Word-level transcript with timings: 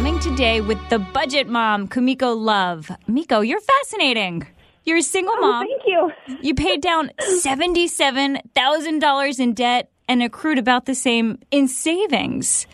Momming 0.00 0.20
today 0.22 0.62
with 0.62 0.78
the 0.88 0.98
budget 0.98 1.46
mom, 1.46 1.86
Kumiko 1.86 2.34
Love. 2.34 2.90
Miko, 3.06 3.40
you're 3.40 3.60
fascinating. 3.60 4.46
You're 4.84 4.96
a 4.96 5.02
single 5.02 5.34
oh, 5.36 5.40
mom. 5.42 5.66
Thank 5.66 5.82
you. 5.86 6.10
You 6.42 6.54
paid 6.54 6.80
down 6.80 7.10
$77,000 7.20 9.40
in 9.40 9.52
debt 9.52 9.90
and 10.08 10.22
accrued 10.22 10.56
about 10.56 10.86
the 10.86 10.94
same 10.94 11.38
in 11.50 11.68
savings. 11.68 12.66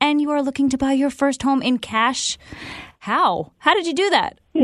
And 0.00 0.20
you 0.20 0.30
are 0.30 0.40
looking 0.40 0.68
to 0.68 0.78
buy 0.78 0.92
your 0.92 1.10
first 1.10 1.42
home 1.42 1.62
in 1.62 1.78
cash. 1.78 2.38
How? 3.00 3.50
How 3.58 3.74
did 3.74 3.88
you 3.88 3.94
do 3.94 4.08
that? 4.10 4.38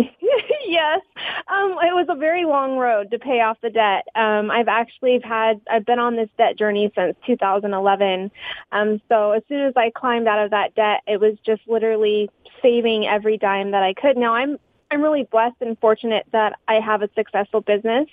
yes. 0.69 1.01
Um, 1.49 1.73
it 1.83 1.95
was 1.95 2.07
a 2.09 2.15
very 2.15 2.45
long 2.45 2.77
road 2.77 3.11
to 3.11 3.19
pay 3.19 3.41
off 3.41 3.59
the 3.63 3.71
debt. 3.71 4.07
Um, 4.15 4.51
I've 4.51 4.69
actually 4.69 5.21
had, 5.23 5.61
I've 5.71 5.85
been 5.85 5.99
on 5.99 6.17
this 6.17 6.29
debt 6.39 6.57
journey 6.57 6.91
since 6.95 7.17
2011. 7.27 8.31
Um, 8.73 9.01
so 9.09 9.33
as 9.33 9.43
soon 9.49 9.61
as 9.61 9.75
I 9.77 9.91
climbed 9.91 10.29
out 10.29 10.45
of 10.45 10.51
that 10.51 10.75
debt, 10.75 11.03
it 11.07 11.21
was 11.21 11.35
just 11.45 11.63
literally 11.67 12.31
saving 12.63 13.07
every 13.07 13.37
dime 13.37 13.73
that 13.73 13.83
I 13.83 13.95
could. 13.95 14.17
Now 14.17 14.35
I'm, 14.35 14.59
I'm 14.91 15.03
really 15.03 15.25
blessed 15.25 15.57
and 15.61 15.79
fortunate 15.79 16.27
that 16.33 16.59
I 16.69 16.75
have 16.75 17.03
a 17.03 17.09
successful 17.15 17.61
business 17.61 18.07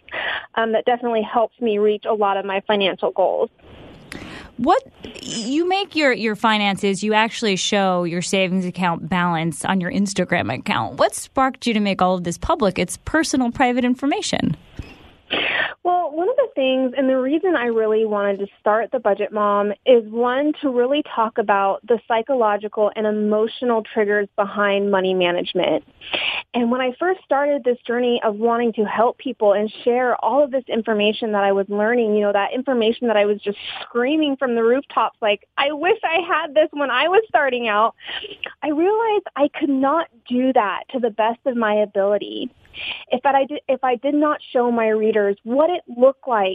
um, 0.55 0.71
that 0.73 0.85
definitely 0.85 1.21
helps 1.21 1.59
me 1.61 1.77
reach 1.77 2.05
a 2.05 2.13
lot 2.13 2.37
of 2.37 2.45
my 2.45 2.61
financial 2.67 3.11
goals. 3.11 3.49
What 4.57 4.83
you 5.21 5.67
make 5.67 5.95
your 5.95 6.13
your 6.13 6.35
finances, 6.35 7.03
you 7.03 7.13
actually 7.13 7.55
show 7.55 8.03
your 8.03 8.21
savings 8.21 8.65
account 8.65 9.09
balance 9.09 9.65
on 9.65 9.81
your 9.81 9.91
Instagram 9.91 10.53
account. 10.53 10.97
What 10.97 11.15
sparked 11.15 11.65
you 11.65 11.73
to 11.73 11.79
make 11.79 12.01
all 12.01 12.15
of 12.15 12.23
this 12.23 12.37
public? 12.37 12.77
It's 12.77 12.97
personal 12.97 13.51
private 13.51 13.85
information. 13.85 14.55
Well, 15.83 16.11
one 16.11 16.29
of 16.29 16.35
the 16.35 16.49
things, 16.61 16.93
and 16.95 17.09
the 17.09 17.17
reason 17.17 17.55
I 17.55 17.65
really 17.65 18.05
wanted 18.05 18.37
to 18.37 18.47
start 18.59 18.91
the 18.91 18.99
Budget 18.99 19.33
Mom 19.33 19.71
is 19.83 20.03
one, 20.11 20.53
to 20.61 20.69
really 20.69 21.03
talk 21.15 21.39
about 21.39 21.79
the 21.87 21.99
psychological 22.07 22.91
and 22.95 23.07
emotional 23.07 23.81
triggers 23.81 24.27
behind 24.35 24.91
money 24.91 25.15
management. 25.15 25.83
And 26.53 26.69
when 26.69 26.79
I 26.79 26.93
first 26.99 27.21
started 27.25 27.63
this 27.63 27.79
journey 27.87 28.21
of 28.23 28.35
wanting 28.35 28.73
to 28.73 28.83
help 28.83 29.17
people 29.17 29.53
and 29.53 29.73
share 29.83 30.15
all 30.23 30.43
of 30.43 30.51
this 30.51 30.63
information 30.67 31.31
that 31.31 31.43
I 31.43 31.51
was 31.51 31.65
learning, 31.67 32.13
you 32.13 32.21
know, 32.21 32.31
that 32.31 32.53
information 32.53 33.07
that 33.07 33.17
I 33.17 33.25
was 33.25 33.41
just 33.41 33.57
screaming 33.81 34.35
from 34.37 34.53
the 34.53 34.63
rooftops, 34.63 35.17
like, 35.19 35.47
I 35.57 35.71
wish 35.71 35.97
I 36.03 36.19
had 36.27 36.53
this 36.53 36.67
when 36.73 36.91
I 36.91 37.07
was 37.07 37.23
starting 37.27 37.69
out, 37.69 37.95
I 38.61 38.69
realized 38.69 39.25
I 39.35 39.49
could 39.59 39.69
not 39.69 40.09
do 40.29 40.53
that 40.53 40.83
to 40.91 40.99
the 40.99 41.09
best 41.09 41.39
of 41.47 41.57
my 41.57 41.73
ability 41.73 42.51
if 43.11 43.25
I 43.25 43.45
did, 43.45 43.61
if 43.67 43.83
I 43.83 43.95
did 43.95 44.15
not 44.15 44.39
show 44.51 44.71
my 44.71 44.89
readers 44.89 45.37
what 45.43 45.69
it 45.69 45.83
looked 45.87 46.27
like 46.27 46.50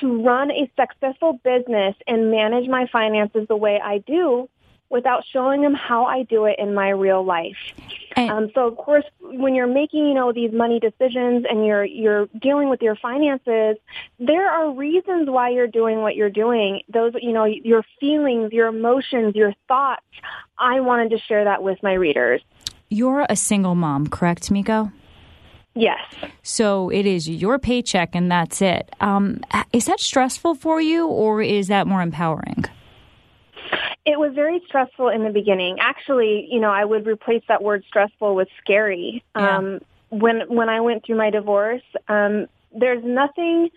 to 0.00 0.22
run 0.22 0.50
a 0.50 0.70
successful 0.78 1.40
business 1.44 1.94
and 2.06 2.30
manage 2.30 2.68
my 2.68 2.86
finances 2.92 3.46
the 3.48 3.56
way 3.56 3.80
I 3.82 3.98
do 3.98 4.48
without 4.90 5.24
showing 5.32 5.62
them 5.62 5.72
how 5.72 6.04
I 6.04 6.24
do 6.24 6.46
it 6.46 6.56
in 6.58 6.74
my 6.74 6.90
real 6.90 7.24
life. 7.24 7.56
Um, 8.16 8.50
so 8.54 8.66
of 8.66 8.76
course, 8.76 9.04
when 9.20 9.54
you're 9.54 9.68
making, 9.68 10.04
you 10.04 10.14
know, 10.14 10.32
these 10.32 10.52
money 10.52 10.80
decisions 10.80 11.46
and 11.48 11.64
you're, 11.64 11.84
you're 11.84 12.26
dealing 12.40 12.68
with 12.68 12.82
your 12.82 12.96
finances, 12.96 13.76
there 14.18 14.50
are 14.50 14.72
reasons 14.72 15.30
why 15.30 15.50
you're 15.50 15.68
doing 15.68 16.00
what 16.00 16.16
you're 16.16 16.28
doing. 16.28 16.82
Those, 16.92 17.12
you 17.22 17.32
know, 17.32 17.44
your 17.44 17.84
feelings, 18.00 18.52
your 18.52 18.66
emotions, 18.66 19.36
your 19.36 19.54
thoughts. 19.68 20.02
I 20.58 20.80
wanted 20.80 21.10
to 21.10 21.18
share 21.18 21.44
that 21.44 21.62
with 21.62 21.80
my 21.82 21.94
readers. 21.94 22.42
You're 22.88 23.24
a 23.28 23.36
single 23.36 23.76
mom, 23.76 24.08
correct, 24.08 24.50
Miko? 24.50 24.90
Yes. 25.74 26.00
So 26.42 26.90
it 26.90 27.06
is 27.06 27.28
your 27.28 27.58
paycheck 27.58 28.14
and 28.14 28.30
that's 28.30 28.60
it. 28.60 28.94
Um, 29.00 29.40
is 29.72 29.86
that 29.86 30.00
stressful 30.00 30.56
for 30.56 30.80
you 30.80 31.06
or 31.06 31.42
is 31.42 31.68
that 31.68 31.86
more 31.86 32.02
empowering? 32.02 32.64
It 34.04 34.18
was 34.18 34.32
very 34.34 34.60
stressful 34.66 35.08
in 35.08 35.22
the 35.22 35.30
beginning. 35.30 35.78
Actually, 35.80 36.48
you 36.50 36.58
know, 36.58 36.70
I 36.70 36.84
would 36.84 37.06
replace 37.06 37.42
that 37.48 37.62
word 37.62 37.84
stressful 37.86 38.34
with 38.34 38.48
scary. 38.62 39.22
Yeah. 39.36 39.58
Um, 39.58 39.80
when 40.08 40.40
when 40.48 40.68
I 40.68 40.80
went 40.80 41.04
through 41.04 41.16
my 41.16 41.30
divorce, 41.30 41.82
um, 42.08 42.46
there's 42.72 43.04
nothing, 43.04 43.70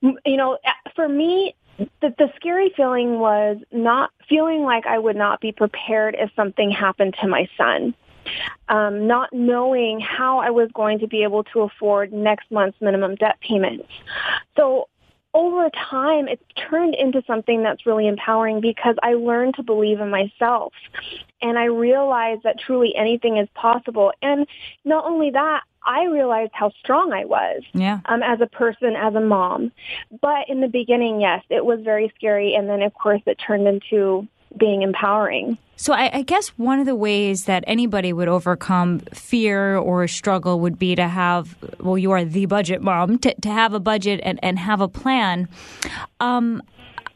you 0.00 0.36
know, 0.36 0.56
for 0.94 1.06
me, 1.08 1.54
the, 2.00 2.14
the 2.16 2.32
scary 2.36 2.72
feeling 2.74 3.18
was 3.18 3.58
not 3.70 4.10
feeling 4.28 4.62
like 4.62 4.86
I 4.86 4.98
would 4.98 5.16
not 5.16 5.40
be 5.40 5.52
prepared 5.52 6.16
if 6.18 6.30
something 6.34 6.70
happened 6.70 7.16
to 7.20 7.26
my 7.26 7.48
son 7.58 7.94
um, 8.68 9.06
not 9.06 9.32
knowing 9.32 10.00
how 10.00 10.38
I 10.38 10.50
was 10.50 10.70
going 10.74 10.98
to 11.00 11.06
be 11.06 11.22
able 11.22 11.44
to 11.44 11.60
afford 11.60 12.12
next 12.12 12.50
month's 12.50 12.80
minimum 12.80 13.16
debt 13.16 13.38
payments. 13.40 13.88
So 14.56 14.88
over 15.34 15.70
time, 15.70 16.28
it's 16.28 16.42
turned 16.56 16.94
into 16.94 17.22
something 17.26 17.62
that's 17.62 17.86
really 17.86 18.06
empowering 18.06 18.60
because 18.60 18.96
I 19.02 19.14
learned 19.14 19.54
to 19.54 19.62
believe 19.62 20.00
in 20.00 20.10
myself. 20.10 20.74
And 21.40 21.58
I 21.58 21.64
realized 21.64 22.42
that 22.42 22.60
truly 22.60 22.94
anything 22.94 23.38
is 23.38 23.48
possible. 23.54 24.12
And 24.20 24.46
not 24.84 25.04
only 25.04 25.30
that, 25.30 25.62
I 25.84 26.04
realized 26.04 26.52
how 26.52 26.70
strong 26.80 27.12
I 27.12 27.24
was 27.24 27.62
yeah. 27.72 28.00
um, 28.04 28.22
as 28.22 28.40
a 28.40 28.46
person, 28.46 28.94
as 28.94 29.14
a 29.14 29.20
mom. 29.20 29.72
But 30.20 30.48
in 30.48 30.60
the 30.60 30.68
beginning, 30.68 31.20
yes, 31.20 31.42
it 31.48 31.64
was 31.64 31.80
very 31.82 32.12
scary. 32.16 32.54
And 32.54 32.68
then, 32.68 32.82
of 32.82 32.94
course, 32.94 33.22
it 33.26 33.40
turned 33.44 33.66
into 33.66 34.28
being 34.58 34.82
empowering. 34.82 35.58
So 35.76 35.92
I, 35.92 36.18
I, 36.18 36.22
guess 36.22 36.48
one 36.50 36.78
of 36.78 36.86
the 36.86 36.94
ways 36.94 37.46
that 37.46 37.64
anybody 37.66 38.12
would 38.12 38.28
overcome 38.28 39.00
fear 39.12 39.76
or 39.76 40.06
struggle 40.06 40.60
would 40.60 40.78
be 40.78 40.94
to 40.94 41.08
have, 41.08 41.56
well, 41.80 41.98
you 41.98 42.12
are 42.12 42.24
the 42.24 42.46
budget 42.46 42.82
mom, 42.82 43.18
to, 43.18 43.34
to 43.40 43.50
have 43.50 43.74
a 43.74 43.80
budget 43.80 44.20
and, 44.22 44.38
and 44.42 44.58
have 44.58 44.80
a 44.80 44.88
plan. 44.88 45.48
Um, 46.20 46.62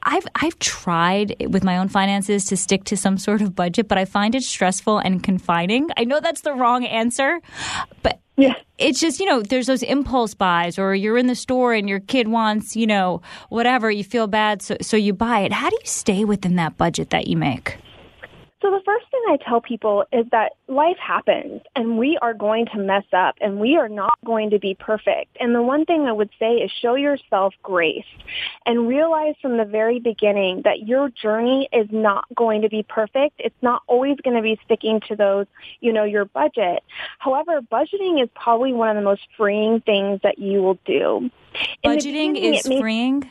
I've 0.06 0.26
I've 0.36 0.58
tried 0.60 1.34
with 1.50 1.64
my 1.64 1.76
own 1.78 1.88
finances 1.88 2.44
to 2.46 2.56
stick 2.56 2.84
to 2.84 2.96
some 2.96 3.18
sort 3.18 3.42
of 3.42 3.56
budget, 3.56 3.88
but 3.88 3.98
I 3.98 4.04
find 4.04 4.34
it 4.36 4.44
stressful 4.44 4.98
and 4.98 5.22
confining. 5.22 5.88
I 5.96 6.04
know 6.04 6.20
that's 6.20 6.42
the 6.42 6.54
wrong 6.54 6.86
answer, 6.86 7.40
but 8.02 8.20
yeah. 8.36 8.54
it's 8.78 9.00
just 9.00 9.18
you 9.18 9.26
know 9.26 9.42
there's 9.42 9.66
those 9.66 9.82
impulse 9.82 10.32
buys, 10.32 10.78
or 10.78 10.94
you're 10.94 11.18
in 11.18 11.26
the 11.26 11.34
store 11.34 11.74
and 11.74 11.88
your 11.88 12.00
kid 12.00 12.28
wants 12.28 12.76
you 12.76 12.86
know 12.86 13.20
whatever, 13.48 13.90
you 13.90 14.04
feel 14.04 14.28
bad, 14.28 14.62
so 14.62 14.76
so 14.80 14.96
you 14.96 15.12
buy 15.12 15.40
it. 15.40 15.52
How 15.52 15.68
do 15.68 15.76
you 15.76 15.86
stay 15.86 16.24
within 16.24 16.54
that 16.54 16.76
budget 16.76 17.10
that 17.10 17.26
you 17.26 17.36
make? 17.36 17.76
So 18.62 18.70
the 18.70 18.80
first 18.86 19.04
thing 19.10 19.20
I 19.28 19.36
tell 19.36 19.60
people 19.60 20.04
is 20.12 20.24
that 20.32 20.52
life 20.66 20.96
happens 20.96 21.60
and 21.74 21.98
we 21.98 22.18
are 22.22 22.32
going 22.32 22.64
to 22.72 22.78
mess 22.78 23.04
up 23.12 23.34
and 23.40 23.60
we 23.60 23.76
are 23.76 23.88
not 23.88 24.18
going 24.24 24.50
to 24.50 24.58
be 24.58 24.74
perfect. 24.74 25.36
And 25.38 25.54
the 25.54 25.60
one 25.60 25.84
thing 25.84 26.06
I 26.06 26.12
would 26.12 26.30
say 26.38 26.54
is 26.54 26.70
show 26.80 26.94
yourself 26.94 27.52
grace 27.62 28.06
and 28.64 28.88
realize 28.88 29.34
from 29.42 29.58
the 29.58 29.66
very 29.66 30.00
beginning 30.00 30.62
that 30.64 30.86
your 30.86 31.10
journey 31.10 31.68
is 31.70 31.86
not 31.90 32.24
going 32.34 32.62
to 32.62 32.70
be 32.70 32.82
perfect. 32.82 33.34
It's 33.40 33.54
not 33.60 33.82
always 33.88 34.16
going 34.24 34.36
to 34.36 34.42
be 34.42 34.58
sticking 34.64 35.00
to 35.08 35.16
those, 35.16 35.46
you 35.80 35.92
know, 35.92 36.04
your 36.04 36.24
budget. 36.24 36.82
However, 37.18 37.60
budgeting 37.60 38.22
is 38.22 38.30
probably 38.34 38.72
one 38.72 38.88
of 38.88 38.96
the 38.96 39.02
most 39.02 39.22
freeing 39.36 39.82
things 39.82 40.20
that 40.22 40.38
you 40.38 40.62
will 40.62 40.78
do. 40.86 41.30
In 41.82 41.92
budgeting 41.92 42.36
is 42.36 42.66
may- 42.66 42.80
freeing? 42.80 43.30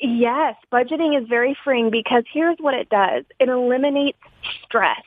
Yes, 0.00 0.54
budgeting 0.70 1.20
is 1.20 1.26
very 1.28 1.56
freeing 1.64 1.90
because 1.90 2.24
here's 2.32 2.58
what 2.58 2.74
it 2.74 2.88
does. 2.90 3.24
It 3.40 3.48
eliminates 3.48 4.18
stress. 4.64 5.02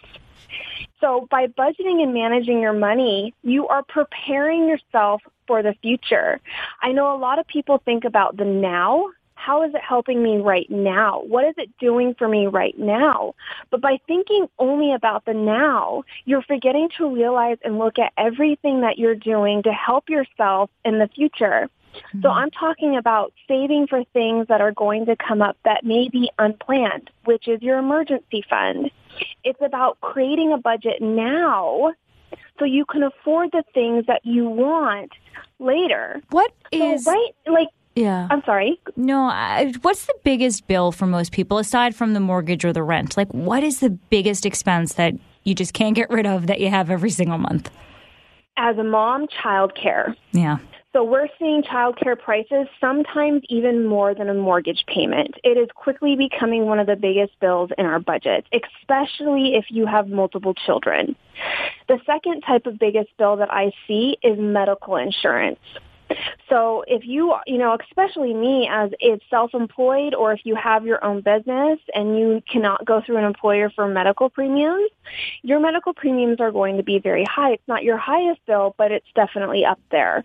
So 0.99 1.27
by 1.29 1.47
budgeting 1.47 2.01
and 2.01 2.13
managing 2.13 2.61
your 2.61 2.73
money, 2.73 3.33
you 3.43 3.67
are 3.67 3.83
preparing 3.83 4.69
yourself 4.69 5.21
for 5.47 5.61
the 5.61 5.73
future. 5.81 6.39
I 6.81 6.93
know 6.93 7.13
a 7.13 7.19
lot 7.19 7.39
of 7.39 7.47
people 7.47 7.81
think 7.83 8.05
about 8.05 8.37
the 8.37 8.45
now. 8.45 9.09
How 9.35 9.63
is 9.63 9.73
it 9.75 9.81
helping 9.81 10.23
me 10.23 10.37
right 10.37 10.69
now? 10.69 11.21
What 11.27 11.43
is 11.43 11.55
it 11.57 11.69
doing 11.77 12.15
for 12.17 12.29
me 12.29 12.47
right 12.47 12.77
now? 12.79 13.35
But 13.69 13.81
by 13.81 13.99
thinking 14.07 14.47
only 14.57 14.93
about 14.93 15.25
the 15.25 15.33
now, 15.33 16.03
you're 16.23 16.43
forgetting 16.43 16.87
to 16.97 17.13
realize 17.13 17.57
and 17.65 17.77
look 17.77 17.99
at 17.99 18.13
everything 18.17 18.81
that 18.81 18.97
you're 18.97 19.15
doing 19.15 19.63
to 19.63 19.73
help 19.73 20.09
yourself 20.09 20.69
in 20.85 20.99
the 20.99 21.09
future. 21.09 21.69
Mm-hmm. 21.93 22.21
So 22.21 22.29
I'm 22.29 22.51
talking 22.51 22.95
about 22.95 23.33
saving 23.47 23.87
for 23.87 24.05
things 24.13 24.47
that 24.47 24.61
are 24.61 24.71
going 24.71 25.07
to 25.07 25.17
come 25.17 25.41
up 25.41 25.57
that 25.65 25.83
may 25.83 26.07
be 26.07 26.31
unplanned, 26.39 27.09
which 27.25 27.49
is 27.49 27.61
your 27.61 27.79
emergency 27.79 28.45
fund. 28.49 28.89
It's 29.43 29.59
about 29.61 29.99
creating 30.01 30.53
a 30.53 30.57
budget 30.57 31.01
now 31.01 31.93
so 32.59 32.65
you 32.65 32.85
can 32.85 33.03
afford 33.03 33.49
the 33.51 33.63
things 33.73 34.05
that 34.07 34.21
you 34.23 34.47
want 34.47 35.11
later. 35.59 36.21
What 36.29 36.51
is 36.71 37.05
so, 37.05 37.11
right? 37.11 37.31
Like 37.47 37.69
yeah. 37.95 38.27
I'm 38.31 38.41
sorry. 38.45 38.79
No, 38.95 39.25
I, 39.25 39.73
what's 39.81 40.05
the 40.05 40.15
biggest 40.23 40.67
bill 40.67 40.91
for 40.91 41.05
most 41.05 41.31
people 41.31 41.59
aside 41.59 41.95
from 41.95 42.13
the 42.13 42.19
mortgage 42.19 42.65
or 42.65 42.73
the 42.73 42.83
rent? 42.83 43.15
Like, 43.17 43.31
what 43.33 43.63
is 43.63 43.79
the 43.79 43.91
biggest 43.91 44.45
expense 44.45 44.93
that 44.93 45.13
you 45.43 45.53
just 45.53 45.73
can't 45.73 45.95
get 45.95 46.09
rid 46.09 46.25
of 46.25 46.47
that 46.47 46.59
you 46.59 46.69
have 46.69 46.89
every 46.89 47.11
single 47.11 47.37
month? 47.37 47.69
As 48.57 48.77
a 48.77 48.83
mom, 48.83 49.27
childcare. 49.27 50.15
Yeah. 50.31 50.57
So 50.93 51.03
we're 51.03 51.27
seeing 51.39 51.63
childcare 51.63 52.17
prices 52.17 52.67
sometimes 52.79 53.41
even 53.49 53.83
more 53.83 54.13
than 54.13 54.29
a 54.29 54.33
mortgage 54.35 54.85
payment. 54.85 55.33
It 55.43 55.57
is 55.57 55.67
quickly 55.73 56.15
becoming 56.15 56.67
one 56.67 56.77
of 56.77 56.85
the 56.85 56.95
biggest 56.95 57.39
bills 57.39 57.71
in 57.79 57.87
our 57.87 57.99
budget, 57.99 58.45
especially 58.53 59.55
if 59.55 59.65
you 59.69 59.87
have 59.87 60.07
multiple 60.07 60.53
children. 60.53 61.15
The 61.87 61.99
second 62.05 62.41
type 62.41 62.67
of 62.67 62.77
biggest 62.77 63.09
bill 63.17 63.37
that 63.37 63.51
I 63.51 63.71
see 63.87 64.17
is 64.21 64.37
medical 64.37 64.97
insurance. 64.97 65.59
So 66.47 66.83
if 66.85 67.07
you, 67.07 67.33
you 67.47 67.57
know, 67.57 67.75
especially 67.89 68.35
me 68.35 68.69
as 68.71 68.91
is 69.01 69.19
self-employed 69.31 70.13
or 70.13 70.33
if 70.33 70.41
you 70.43 70.53
have 70.53 70.85
your 70.85 71.03
own 71.03 71.21
business 71.21 71.79
and 71.95 72.19
you 72.19 72.43
cannot 72.47 72.85
go 72.85 73.01
through 73.03 73.17
an 73.17 73.23
employer 73.23 73.71
for 73.71 73.87
medical 73.87 74.29
premiums, 74.29 74.91
your 75.41 75.59
medical 75.59 75.93
premiums 75.93 76.39
are 76.39 76.51
going 76.51 76.77
to 76.77 76.83
be 76.83 76.99
very 76.99 77.23
high. 77.23 77.53
It's 77.53 77.67
not 77.67 77.83
your 77.83 77.97
highest 77.97 78.45
bill, 78.45 78.75
but 78.77 78.91
it's 78.91 79.07
definitely 79.15 79.65
up 79.65 79.79
there. 79.89 80.23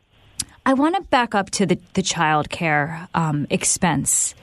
I 0.69 0.75
want 0.75 0.97
to 0.97 1.01
back 1.01 1.35
up 1.35 1.49
to 1.53 1.65
the, 1.65 1.79
the 1.95 2.03
child 2.03 2.51
care 2.51 3.09
um, 3.15 3.47
expense. 3.49 4.35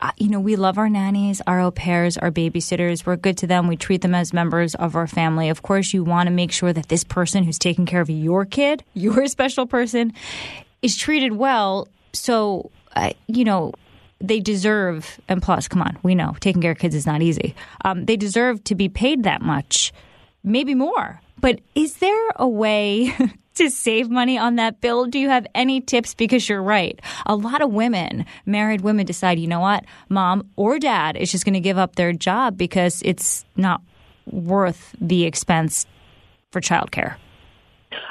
Uh, 0.00 0.12
you 0.18 0.28
know, 0.28 0.38
we 0.38 0.54
love 0.54 0.78
our 0.78 0.88
nannies, 0.88 1.42
our 1.48 1.60
au 1.60 1.72
pairs, 1.72 2.16
our 2.16 2.30
babysitters. 2.30 3.04
We're 3.04 3.16
good 3.16 3.36
to 3.38 3.48
them. 3.48 3.66
We 3.66 3.76
treat 3.76 4.00
them 4.00 4.14
as 4.14 4.32
members 4.32 4.76
of 4.76 4.94
our 4.94 5.08
family. 5.08 5.48
Of 5.48 5.62
course, 5.62 5.92
you 5.92 6.04
want 6.04 6.28
to 6.28 6.30
make 6.30 6.52
sure 6.52 6.72
that 6.72 6.90
this 6.90 7.02
person 7.02 7.42
who's 7.42 7.58
taking 7.58 7.86
care 7.86 8.00
of 8.00 8.08
your 8.08 8.44
kid, 8.44 8.84
your 8.94 9.26
special 9.26 9.66
person, 9.66 10.12
is 10.80 10.96
treated 10.96 11.32
well. 11.32 11.88
So, 12.12 12.70
uh, 12.94 13.10
you 13.26 13.42
know, 13.42 13.72
they 14.20 14.38
deserve, 14.38 15.18
and 15.28 15.42
plus, 15.42 15.66
come 15.66 15.82
on, 15.82 15.98
we 16.04 16.14
know 16.14 16.36
taking 16.38 16.62
care 16.62 16.70
of 16.70 16.78
kids 16.78 16.94
is 16.94 17.04
not 17.04 17.20
easy. 17.20 17.56
Um, 17.84 18.04
they 18.04 18.16
deserve 18.16 18.62
to 18.64 18.76
be 18.76 18.88
paid 18.88 19.24
that 19.24 19.42
much, 19.42 19.92
maybe 20.44 20.76
more. 20.76 21.20
But 21.40 21.58
is 21.74 21.96
there 21.96 22.28
a 22.36 22.46
way 22.46 23.12
to 23.54 23.70
save 23.70 24.10
money 24.10 24.38
on 24.38 24.56
that 24.56 24.80
bill? 24.80 25.06
Do 25.06 25.18
you 25.18 25.28
have 25.28 25.46
any 25.54 25.80
tips? 25.80 26.14
Because 26.14 26.48
you're 26.48 26.62
right. 26.62 27.00
A 27.26 27.36
lot 27.36 27.62
of 27.62 27.70
women, 27.70 28.26
married 28.46 28.80
women, 28.82 29.06
decide, 29.06 29.38
you 29.38 29.46
know 29.46 29.60
what, 29.60 29.84
mom 30.08 30.48
or 30.56 30.78
dad 30.78 31.16
is 31.16 31.30
just 31.30 31.44
going 31.44 31.54
to 31.54 31.60
give 31.60 31.78
up 31.78 31.96
their 31.96 32.12
job 32.12 32.56
because 32.56 33.02
it's 33.04 33.44
not 33.56 33.82
worth 34.26 34.94
the 35.00 35.24
expense 35.24 35.86
for 36.50 36.60
childcare. 36.60 37.16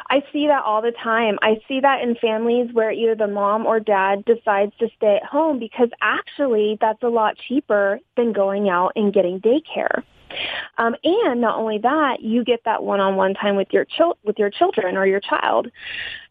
I 0.09 0.21
see 0.31 0.47
that 0.47 0.63
all 0.63 0.81
the 0.81 0.93
time. 1.03 1.37
I 1.41 1.55
see 1.67 1.79
that 1.81 2.01
in 2.01 2.15
families 2.15 2.69
where 2.73 2.91
either 2.91 3.15
the 3.15 3.27
mom 3.27 3.65
or 3.65 3.79
dad 3.79 4.23
decides 4.25 4.71
to 4.77 4.87
stay 4.95 5.19
at 5.21 5.27
home 5.27 5.59
because 5.59 5.89
actually 6.01 6.77
that's 6.79 7.01
a 7.03 7.07
lot 7.07 7.35
cheaper 7.47 7.99
than 8.15 8.31
going 8.33 8.69
out 8.69 8.91
and 8.95 9.13
getting 9.13 9.39
daycare. 9.39 10.03
Um, 10.77 10.95
and 11.03 11.41
not 11.41 11.57
only 11.57 11.77
that, 11.79 12.21
you 12.21 12.43
get 12.43 12.61
that 12.65 12.83
one-on-one 12.83 13.33
time 13.35 13.55
with 13.55 13.67
your 13.71 13.85
chil- 13.85 14.17
with 14.23 14.39
your 14.39 14.49
children 14.49 14.97
or 14.97 15.05
your 15.05 15.19
child. 15.19 15.69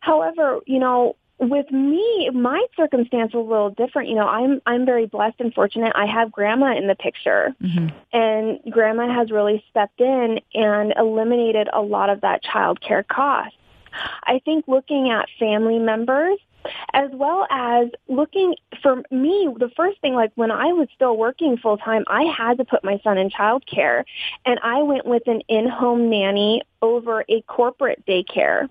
However, 0.00 0.60
you 0.66 0.78
know, 0.78 1.16
with 1.38 1.70
me, 1.72 2.30
my 2.32 2.64
circumstance 2.76 3.34
was 3.34 3.44
a 3.44 3.50
little 3.50 3.70
different. 3.70 4.08
You 4.08 4.14
know, 4.14 4.28
I'm 4.28 4.60
I'm 4.66 4.86
very 4.86 5.06
blessed 5.06 5.40
and 5.40 5.52
fortunate. 5.52 5.92
I 5.94 6.06
have 6.06 6.30
grandma 6.30 6.76
in 6.76 6.86
the 6.86 6.94
picture, 6.94 7.54
mm-hmm. 7.60 7.88
and 8.12 8.60
grandma 8.70 9.12
has 9.12 9.30
really 9.30 9.64
stepped 9.70 10.00
in 10.00 10.40
and 10.54 10.94
eliminated 10.96 11.68
a 11.72 11.80
lot 11.80 12.10
of 12.10 12.20
that 12.20 12.42
child 12.42 12.80
care 12.80 13.02
cost. 13.02 13.54
I 14.24 14.40
think 14.44 14.66
looking 14.68 15.10
at 15.10 15.28
family 15.38 15.78
members 15.78 16.38
as 16.94 17.10
well 17.12 17.46
as 17.50 17.88
looking 18.08 18.54
for 18.82 18.96
me 19.10 19.48
the 19.58 19.70
first 19.76 20.00
thing 20.00 20.14
like 20.14 20.32
when 20.34 20.50
i 20.50 20.66
was 20.72 20.88
still 20.94 21.16
working 21.16 21.56
full 21.56 21.76
time 21.76 22.04
i 22.06 22.22
had 22.24 22.58
to 22.58 22.64
put 22.64 22.84
my 22.84 23.00
son 23.02 23.18
in 23.18 23.30
childcare 23.30 24.04
and 24.44 24.58
i 24.62 24.82
went 24.82 25.06
with 25.06 25.26
an 25.26 25.40
in-home 25.48 26.10
nanny 26.10 26.62
over 26.82 27.24
a 27.28 27.40
corporate 27.42 28.04
daycare. 28.06 28.68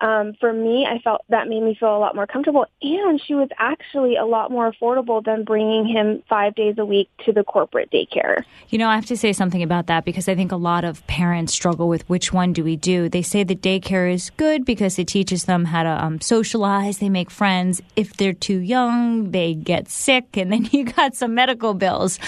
Um, 0.00 0.34
for 0.38 0.52
me, 0.52 0.86
I 0.88 0.98
felt 1.00 1.22
that 1.30 1.48
made 1.48 1.62
me 1.62 1.74
feel 1.74 1.96
a 1.96 1.98
lot 1.98 2.14
more 2.14 2.26
comfortable, 2.26 2.66
and 2.82 3.20
she 3.20 3.34
was 3.34 3.48
actually 3.58 4.16
a 4.16 4.24
lot 4.24 4.50
more 4.50 4.70
affordable 4.70 5.24
than 5.24 5.42
bringing 5.42 5.86
him 5.86 6.22
five 6.28 6.54
days 6.54 6.76
a 6.78 6.84
week 6.84 7.08
to 7.24 7.32
the 7.32 7.42
corporate 7.42 7.90
daycare. 7.90 8.44
You 8.68 8.78
know, 8.78 8.88
I 8.88 8.94
have 8.94 9.06
to 9.06 9.16
say 9.16 9.32
something 9.32 9.62
about 9.62 9.86
that 9.86 10.04
because 10.04 10.28
I 10.28 10.34
think 10.34 10.52
a 10.52 10.56
lot 10.56 10.84
of 10.84 11.04
parents 11.06 11.54
struggle 11.54 11.88
with 11.88 12.08
which 12.08 12.32
one 12.32 12.52
do 12.52 12.62
we 12.62 12.76
do. 12.76 13.08
They 13.08 13.22
say 13.22 13.42
the 13.42 13.56
daycare 13.56 14.12
is 14.12 14.30
good 14.36 14.64
because 14.64 14.98
it 14.98 15.08
teaches 15.08 15.44
them 15.44 15.64
how 15.64 15.82
to 15.82 16.04
um, 16.04 16.20
socialize, 16.20 16.98
they 16.98 17.08
make 17.08 17.30
friends. 17.30 17.55
If 17.96 18.16
they're 18.16 18.32
too 18.32 18.58
young, 18.58 19.30
they 19.30 19.54
get 19.54 19.88
sick, 19.88 20.36
and 20.36 20.52
then 20.52 20.64
you 20.72 20.84
got 20.84 21.14
some 21.14 21.34
medical 21.34 21.74
bills. 21.74 22.18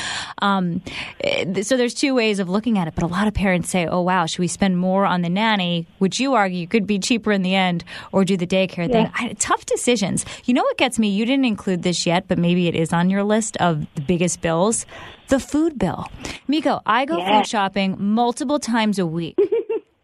Um, 0.40 0.82
eh, 1.20 1.62
so 1.62 1.76
there's 1.76 1.94
two 1.94 2.14
ways 2.14 2.38
of 2.38 2.48
looking 2.48 2.78
at 2.78 2.88
it, 2.88 2.94
but 2.94 3.04
a 3.04 3.06
lot 3.06 3.28
of 3.28 3.34
parents 3.34 3.70
say, 3.70 3.86
"Oh 3.86 4.00
wow, 4.00 4.26
should 4.26 4.40
we 4.40 4.48
spend 4.48 4.78
more 4.78 5.04
on?" 5.04 5.22
the 5.22 5.28
nanny, 5.28 5.86
which 5.98 6.20
you 6.20 6.34
argue 6.34 6.66
could 6.66 6.86
be 6.86 6.98
cheaper 6.98 7.32
in 7.32 7.42
the 7.42 7.54
end, 7.54 7.84
or 8.12 8.24
do 8.24 8.36
the 8.36 8.46
daycare 8.46 8.90
thing. 8.90 9.10
I, 9.14 9.34
tough 9.38 9.66
decisions. 9.66 10.24
You 10.44 10.54
know 10.54 10.62
what 10.62 10.76
gets 10.78 10.98
me? 10.98 11.08
You 11.08 11.24
didn't 11.26 11.44
include 11.44 11.82
this 11.82 12.06
yet, 12.06 12.26
but 12.28 12.38
maybe 12.38 12.68
it 12.68 12.74
is 12.74 12.92
on 12.92 13.10
your 13.10 13.24
list 13.24 13.56
of 13.58 13.86
the 13.94 14.00
biggest 14.00 14.40
bills. 14.40 14.86
The 15.28 15.38
food 15.38 15.78
bill. 15.78 16.06
Miko, 16.46 16.80
I 16.86 17.04
go 17.04 17.22
food 17.22 17.46
shopping 17.46 17.96
multiple 17.98 18.58
times 18.58 18.98
a 18.98 19.06
week. 19.06 19.36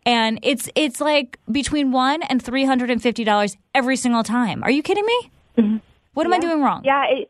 And 0.07 0.39
it's 0.43 0.69
it's 0.75 1.01
like 1.01 1.39
between 1.51 1.93
one 1.93 2.23
and 2.23 2.43
three 2.43 2.65
hundred 2.65 2.91
and 2.91 3.03
fifty 3.03 3.25
dollars 3.25 3.57
every 3.75 3.97
single 3.97 4.23
time. 4.23 4.63
Are 4.63 4.71
you 4.71 4.83
kidding 4.83 5.07
me? 5.07 5.31
Mm-hmm. 5.59 5.77
What 6.15 6.27
am 6.27 6.33
yeah. 6.33 6.39
I 6.39 6.41
doing 6.41 6.63
wrong? 6.63 6.83
Yeah, 6.85 7.05
it, 7.07 7.29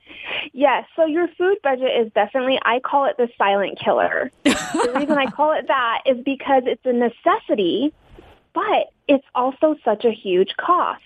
yeah. 0.52 0.84
So 0.94 1.06
your 1.06 1.28
food 1.38 1.56
budget 1.62 1.90
is 1.98 2.12
definitely. 2.12 2.58
I 2.62 2.80
call 2.80 3.06
it 3.06 3.16
the 3.16 3.28
silent 3.38 3.78
killer. 3.78 4.30
the 4.44 4.92
reason 4.94 5.16
I 5.16 5.26
call 5.26 5.52
it 5.52 5.66
that 5.68 6.02
is 6.06 6.18
because 6.22 6.64
it's 6.66 6.84
a 6.84 6.92
necessity, 6.92 7.94
but 8.52 8.92
it's 9.08 9.26
also 9.34 9.76
such 9.84 10.04
a 10.04 10.10
huge 10.10 10.54
cost. 10.56 11.02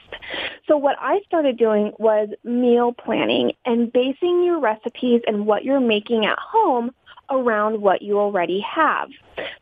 So 0.67 0.76
what 0.76 0.97
I 1.00 1.20
started 1.26 1.56
doing 1.56 1.93
was 1.99 2.29
meal 2.44 2.93
planning 2.93 3.53
and 3.65 3.93
basing 3.93 4.44
your 4.44 4.59
recipes 4.59 5.23
and 5.26 5.47
what 5.47 5.65
you're 5.65 5.81
making 5.81 6.26
at 6.26 6.38
home 6.38 6.93
around 7.30 7.80
what 7.80 8.02
you 8.02 8.19
already 8.19 8.60
have. 8.60 9.08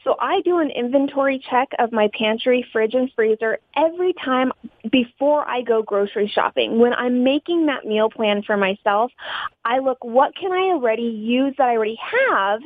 So 0.04 0.16
I 0.20 0.40
do 0.42 0.58
an 0.58 0.70
inventory 0.70 1.42
check 1.50 1.68
of 1.78 1.92
my 1.92 2.08
pantry, 2.16 2.64
fridge, 2.72 2.94
and 2.94 3.10
freezer 3.14 3.58
every 3.76 4.12
time 4.12 4.52
before 4.90 5.48
I 5.48 5.62
go 5.62 5.82
grocery 5.82 6.30
shopping. 6.32 6.78
When 6.78 6.94
I'm 6.94 7.24
making 7.24 7.66
that 7.66 7.84
meal 7.84 8.08
plan 8.08 8.42
for 8.42 8.56
myself, 8.56 9.12
I 9.64 9.78
look, 9.78 10.02
what 10.04 10.34
can 10.36 10.52
I 10.52 10.72
already 10.72 11.02
use 11.02 11.54
that 11.58 11.68
I 11.68 11.76
already 11.76 11.98
have? 12.00 12.60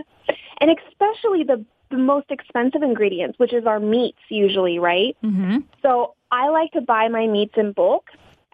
And 0.60 0.70
especially 0.70 1.44
the 1.44 1.64
the 1.90 1.98
most 1.98 2.30
expensive 2.30 2.82
ingredients, 2.82 3.38
which 3.38 3.52
is 3.52 3.66
our 3.66 3.80
meats 3.80 4.20
usually, 4.28 4.78
right? 4.78 5.16
Mm-hmm. 5.24 5.58
So 5.82 6.14
I 6.30 6.48
like 6.48 6.70
to 6.72 6.80
buy 6.80 7.08
my 7.08 7.26
meats 7.26 7.54
in 7.56 7.72
bulk 7.72 8.04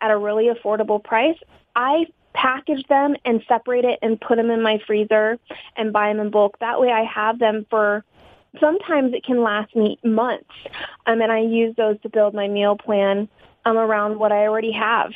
at 0.01 0.11
a 0.11 0.17
really 0.17 0.49
affordable 0.49 1.03
price. 1.03 1.37
I 1.75 2.07
package 2.37 2.87
them 2.89 3.17
and 3.25 3.43
separate 3.49 3.85
it 3.85 3.99
and 4.03 4.21
put 4.21 4.37
them 4.37 4.51
in 4.51 4.63
my 4.63 4.79
freezer 4.87 5.39
and 5.77 5.93
buy 5.93 6.09
them 6.09 6.21
in 6.21 6.31
bulk. 6.31 6.59
That 6.61 6.81
way 6.81 6.91
I 6.91 7.05
have 7.05 7.39
them 7.39 7.67
for 7.71 8.05
sometimes 8.61 9.15
it 9.15 9.25
can 9.25 9.43
last 9.43 9.75
me 9.75 9.99
months. 10.05 10.51
Um, 11.07 11.21
and 11.21 11.33
I 11.33 11.41
use 11.41 11.75
those 11.77 12.01
to 12.03 12.09
build 12.09 12.35
my 12.35 12.49
meal 12.49 12.77
plan 12.77 13.29
um, 13.65 13.77
around 13.77 14.19
what 14.19 14.33
I 14.33 14.47
already 14.47 14.73
have. 14.73 15.13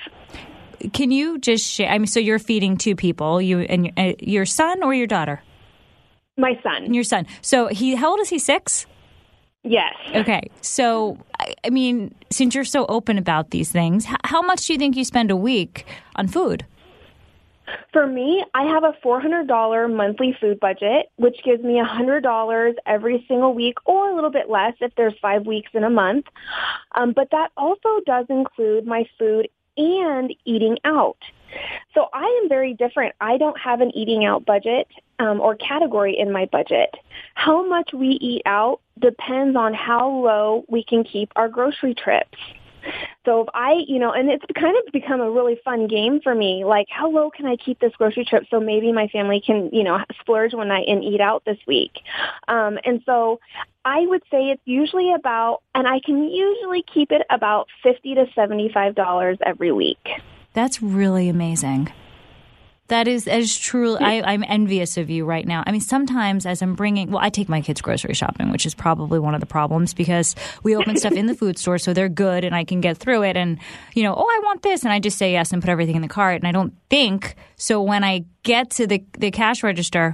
Can 0.92 1.10
you 1.10 1.38
just 1.38 1.66
share? 1.66 1.90
I 1.90 1.98
mean, 1.98 2.06
so 2.06 2.20
you're 2.20 2.38
feeding 2.38 2.76
two 2.76 2.96
people, 2.96 3.40
you 3.40 3.60
and 3.60 3.86
your, 3.86 3.94
uh, 3.96 4.12
your 4.18 4.46
son 4.46 4.82
or 4.82 4.94
your 4.94 5.06
daughter? 5.06 5.42
My 6.38 6.58
son. 6.62 6.94
Your 6.94 7.04
son. 7.04 7.26
So 7.42 7.68
he, 7.68 7.94
how 7.94 8.10
old 8.10 8.20
is 8.20 8.30
he? 8.30 8.38
Six. 8.38 8.86
Yes. 9.62 9.92
Okay. 10.14 10.48
So, 10.62 11.18
I 11.64 11.68
mean, 11.68 12.14
since 12.30 12.54
you're 12.54 12.64
so 12.64 12.86
open 12.86 13.18
about 13.18 13.50
these 13.50 13.70
things, 13.70 14.06
how 14.24 14.40
much 14.40 14.66
do 14.66 14.72
you 14.72 14.78
think 14.78 14.96
you 14.96 15.04
spend 15.04 15.30
a 15.30 15.36
week 15.36 15.84
on 16.16 16.28
food? 16.28 16.64
For 17.92 18.06
me, 18.06 18.44
I 18.54 18.64
have 18.64 18.84
a 18.84 18.94
$400 19.04 19.94
monthly 19.94 20.36
food 20.40 20.60
budget, 20.60 21.10
which 21.16 21.42
gives 21.44 21.62
me 21.62 21.74
$100 21.74 22.74
every 22.86 23.24
single 23.28 23.54
week 23.54 23.76
or 23.84 24.10
a 24.10 24.14
little 24.14 24.30
bit 24.30 24.48
less 24.48 24.74
if 24.80 24.94
there's 24.96 25.14
five 25.20 25.46
weeks 25.46 25.70
in 25.74 25.84
a 25.84 25.90
month. 25.90 26.26
Um, 26.94 27.12
but 27.12 27.30
that 27.32 27.50
also 27.56 28.00
does 28.06 28.26
include 28.28 28.86
my 28.86 29.04
food 29.18 29.48
and 29.76 30.34
eating 30.44 30.78
out. 30.84 31.18
So 31.94 32.08
I 32.12 32.40
am 32.42 32.48
very 32.48 32.74
different. 32.74 33.14
I 33.20 33.36
don't 33.36 33.58
have 33.58 33.80
an 33.80 33.90
eating 33.96 34.24
out 34.24 34.44
budget 34.46 34.86
um, 35.18 35.40
or 35.40 35.56
category 35.56 36.16
in 36.18 36.32
my 36.32 36.46
budget. 36.46 36.94
How 37.34 37.66
much 37.66 37.90
we 37.92 38.18
eat 38.20 38.42
out 38.46 38.80
depends 39.00 39.56
on 39.56 39.74
how 39.74 40.08
low 40.08 40.64
we 40.68 40.84
can 40.84 41.02
keep 41.02 41.32
our 41.36 41.48
grocery 41.48 41.94
trips. 41.94 42.38
So 43.24 43.42
if 43.42 43.48
I, 43.54 43.84
you 43.86 43.98
know, 43.98 44.12
and 44.12 44.30
it's 44.30 44.44
kind 44.54 44.76
of 44.76 44.92
become 44.92 45.20
a 45.20 45.30
really 45.30 45.60
fun 45.64 45.86
game 45.86 46.20
for 46.22 46.34
me. 46.34 46.64
Like, 46.64 46.86
how 46.90 47.10
low 47.10 47.30
can 47.30 47.46
I 47.46 47.56
keep 47.56 47.78
this 47.78 47.92
grocery 47.96 48.24
trip 48.24 48.44
so 48.50 48.60
maybe 48.60 48.92
my 48.92 49.08
family 49.08 49.42
can, 49.44 49.70
you 49.72 49.84
know, 49.84 49.98
splurge 50.20 50.54
one 50.54 50.68
night 50.68 50.88
and 50.88 51.04
eat 51.04 51.20
out 51.20 51.44
this 51.44 51.58
week? 51.66 51.92
Um, 52.48 52.78
and 52.84 53.02
so 53.04 53.40
I 53.84 54.00
would 54.06 54.22
say 54.30 54.50
it's 54.50 54.62
usually 54.64 55.12
about, 55.12 55.62
and 55.74 55.86
I 55.86 56.00
can 56.04 56.24
usually 56.24 56.82
keep 56.82 57.12
it 57.12 57.22
about 57.30 57.68
fifty 57.82 58.14
to 58.14 58.26
seventy-five 58.34 58.94
dollars 58.94 59.38
every 59.44 59.72
week. 59.72 60.08
That's 60.52 60.82
really 60.82 61.28
amazing. 61.28 61.92
That 62.90 63.06
is 63.06 63.28
as 63.28 63.56
true. 63.56 63.96
I, 63.96 64.20
I'm 64.20 64.44
envious 64.46 64.96
of 64.96 65.10
you 65.10 65.24
right 65.24 65.46
now. 65.46 65.62
I 65.64 65.70
mean, 65.70 65.80
sometimes 65.80 66.44
as 66.44 66.60
I'm 66.60 66.74
bringing, 66.74 67.12
well, 67.12 67.22
I 67.22 67.30
take 67.30 67.48
my 67.48 67.60
kids 67.60 67.80
grocery 67.80 68.14
shopping, 68.14 68.50
which 68.50 68.66
is 68.66 68.74
probably 68.74 69.20
one 69.20 69.32
of 69.32 69.40
the 69.40 69.46
problems 69.46 69.94
because 69.94 70.34
we 70.64 70.74
open 70.74 70.96
stuff 70.96 71.12
in 71.12 71.26
the 71.26 71.36
food 71.36 71.56
store 71.56 71.78
so 71.78 71.92
they're 71.92 72.08
good 72.08 72.44
and 72.44 72.52
I 72.52 72.64
can 72.64 72.80
get 72.80 72.98
through 72.98 73.22
it. 73.22 73.36
And, 73.36 73.60
you 73.94 74.02
know, 74.02 74.12
oh, 74.12 74.26
I 74.26 74.40
want 74.42 74.62
this. 74.62 74.82
And 74.82 74.92
I 74.92 74.98
just 74.98 75.18
say 75.18 75.30
yes 75.30 75.52
and 75.52 75.62
put 75.62 75.70
everything 75.70 75.94
in 75.94 76.02
the 76.02 76.08
cart. 76.08 76.36
And 76.36 76.48
I 76.48 76.52
don't 76.52 76.74
think. 76.90 77.36
So 77.54 77.80
when 77.80 78.02
I 78.02 78.24
get 78.42 78.70
to 78.72 78.88
the, 78.88 79.04
the 79.16 79.30
cash 79.30 79.62
register, 79.62 80.12